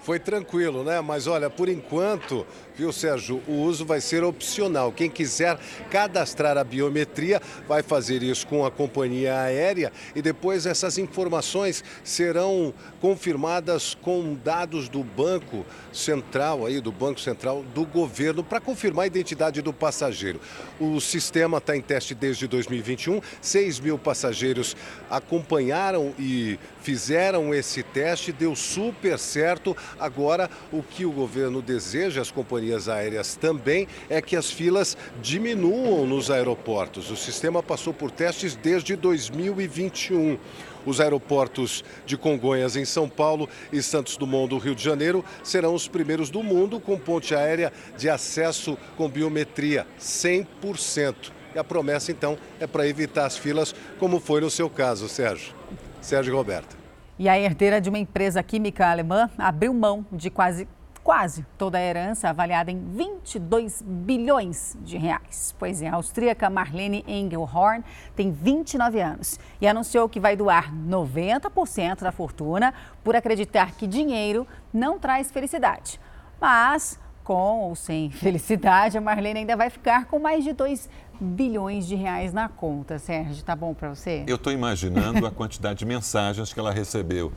Foi 0.03 0.19
tranquilo, 0.19 0.83
né? 0.83 1.01
Mas 1.01 1.29
olha, 1.29 1.49
por 1.49 1.69
enquanto, 1.69 2.45
viu, 2.75 2.93
Sérgio, 2.93 3.41
o 3.47 3.53
uso 3.53 3.87
vai 3.87 4.01
ser 4.01 4.25
opcional. 4.25 4.91
Quem 4.91 5.09
quiser 5.09 5.57
cadastrar 5.91 6.59
a 6.59 6.65
biometria 6.65 7.41
vai 7.69 7.85
fazer 7.85 8.21
isso 8.21 8.45
com 8.49 8.67
a 8.67 8.71
companhia 8.71 9.39
aérea 9.39 9.93
e 10.15 10.21
depois 10.21 10.67
essas 10.67 10.99
informações 10.99 11.85
serão 12.03 12.75
confirmadas 13.01 13.97
com 14.03 14.35
dados 14.35 14.89
do 14.89 15.05
Banco 15.05 15.65
Central 15.93 16.67
aí, 16.67 16.81
do 16.81 16.91
Banco 16.91 17.21
Central 17.21 17.63
do 17.73 17.87
governo 17.87 18.43
para 18.43 18.61
confirmar 18.61 19.05
a 19.05 19.07
identidade 19.07 19.63
do 19.63 19.73
passageiro. 19.73 20.41
O 20.81 21.01
sistema 21.01 21.59
está 21.59 21.77
em 21.77 21.81
teste 21.81 22.13
desde 22.13 22.49
2021. 22.49 23.21
6 23.41 23.79
mil 23.79 23.99
passageiros 23.99 24.77
acompanharam 25.09 26.13
e 26.19 26.59
fizeram 26.81 27.55
esse 27.55 27.83
teste, 27.85 28.33
deu 28.33 28.57
super 28.57 29.17
certo. 29.19 29.77
Agora, 29.99 30.51
o 30.73 30.83
que 30.83 31.05
o 31.05 31.13
governo 31.13 31.63
deseja, 31.63 32.21
as 32.21 32.31
companhias 32.31 32.89
aéreas 32.89 33.37
também, 33.37 33.87
é 34.09 34.21
que 34.21 34.37
as 34.37 34.51
filas 34.51 34.97
diminuam 35.21 36.07
nos 36.07 36.31
aeroportos. 36.31 37.11
O 37.11 37.17
sistema 37.17 37.63
passou 37.63 37.93
por 37.93 38.11
testes 38.11 38.55
desde 38.55 38.97
2021. 38.97 40.39
Os 40.85 41.01
aeroportos 41.01 41.85
de 42.05 42.17
Congonhas, 42.17 42.77
em 42.77 42.85
São 42.85 43.09
Paulo, 43.09 43.49
e 43.73 43.81
Santos 43.83 44.17
Dumont, 44.17 44.49
do 44.49 44.59
Rio 44.59 44.75
de 44.75 44.83
Janeiro, 44.83 45.25
serão 45.43 45.75
os 45.75 45.87
primeiros 45.87 46.29
do 46.29 46.43
mundo 46.43 46.81
com 46.81 46.99
ponte 46.99 47.35
aérea 47.35 47.73
de 47.97 48.09
acesso 48.09 48.77
com 48.97 49.09
biometria 49.09 49.87
100%. 50.01 51.15
E 51.55 51.59
a 51.59 51.65
promessa, 51.65 52.11
então, 52.11 52.37
é 52.59 52.67
para 52.67 52.89
evitar 52.89 53.27
as 53.27 53.37
filas, 53.37 53.75
como 53.99 54.19
foi 54.19 54.41
no 54.41 54.51
seu 54.51 54.69
caso, 54.69 55.09
Sérgio. 55.09 55.55
Sérgio 56.01 56.35
Roberto. 56.35 56.82
E 57.19 57.29
a 57.29 57.39
herdeira 57.39 57.81
de 57.81 57.89
uma 57.89 57.99
empresa 57.99 58.43
química 58.43 58.87
alemã 58.91 59.31
abriu 59.39 59.73
mão 59.75 60.05
de 60.11 60.31
quase 60.31 60.67
quase 61.03 61.45
toda 61.59 61.79
a 61.79 61.81
herança, 61.81 62.29
avaliada 62.29 62.71
em 62.71 62.79
22 62.79 63.83
bilhões 63.83 64.77
de 64.83 64.97
reais. 64.97 65.55
Pois 65.59 65.83
é, 65.83 65.89
a 65.89 65.95
austríaca 65.95 66.49
Marlene 66.49 67.05
Engelhorn 67.07 67.85
tem 68.15 68.31
29 68.31 69.01
anos 69.01 69.39
e 69.61 69.67
anunciou 69.67 70.09
que 70.09 70.21
vai 70.21 70.37
doar 70.37 70.73
90% 70.73 72.03
da 72.03 72.13
fortuna 72.13 72.73
por 73.03 73.17
acreditar 73.17 73.73
que 73.73 73.87
dinheiro 73.87 74.47
não 74.73 74.99
traz 74.99 75.31
felicidade. 75.31 76.01
Mas, 76.41 76.99
com 77.25 77.63
ou 77.63 77.75
sem 77.75 78.11
felicidade, 78.11 78.97
a 78.97 79.01
Marlene 79.01 79.41
ainda 79.41 79.57
vai 79.57 79.71
ficar 79.71 80.07
com 80.07 80.19
mais 80.19 80.45
de 80.45 80.53
2 80.53 80.89
bilhões 81.23 81.87
de 81.87 81.95
reais 81.95 82.33
na 82.33 82.49
conta. 82.49 82.99
Sérgio, 82.99 83.43
tá 83.45 83.55
bom 83.55 83.73
para 83.73 83.89
você? 83.89 84.25
Eu 84.27 84.37
estou 84.37 84.53
imaginando 84.53 85.27
a 85.27 85.31
quantidade 85.31 85.79
de 85.79 85.87
mensagens 85.87 86.53
que 86.53 86.59
ela 86.59 86.73
recebeu 86.73 87.33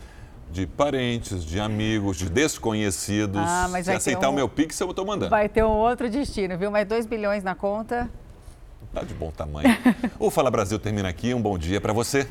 de 0.51 0.65
parentes, 0.65 1.43
de 1.43 1.59
amigos, 1.59 2.17
de 2.17 2.29
desconhecidos. 2.29 3.41
Ah, 3.43 3.67
mas 3.69 3.85
Se 3.85 3.91
aceitar 3.91 4.29
um... 4.29 4.31
o 4.31 4.35
meu 4.35 4.47
Pix, 4.47 4.79
eu 4.79 4.89
estou 4.89 5.05
mandando. 5.05 5.29
Vai 5.29 5.49
ter 5.49 5.63
um 5.63 5.69
outro 5.69 6.09
destino, 6.09 6.57
viu? 6.57 6.71
Mais 6.71 6.87
2 6.87 7.05
bilhões 7.05 7.43
na 7.43 7.55
conta. 7.55 8.09
Tá 8.93 9.03
de 9.03 9.13
bom 9.13 9.29
tamanho. 9.31 9.67
o 10.17 10.31
Fala 10.31 10.49
Brasil 10.49 10.79
termina 10.79 11.09
aqui. 11.09 11.33
Um 11.33 11.41
bom 11.41 11.57
dia 11.57 11.81
para 11.81 11.91
você. 11.91 12.23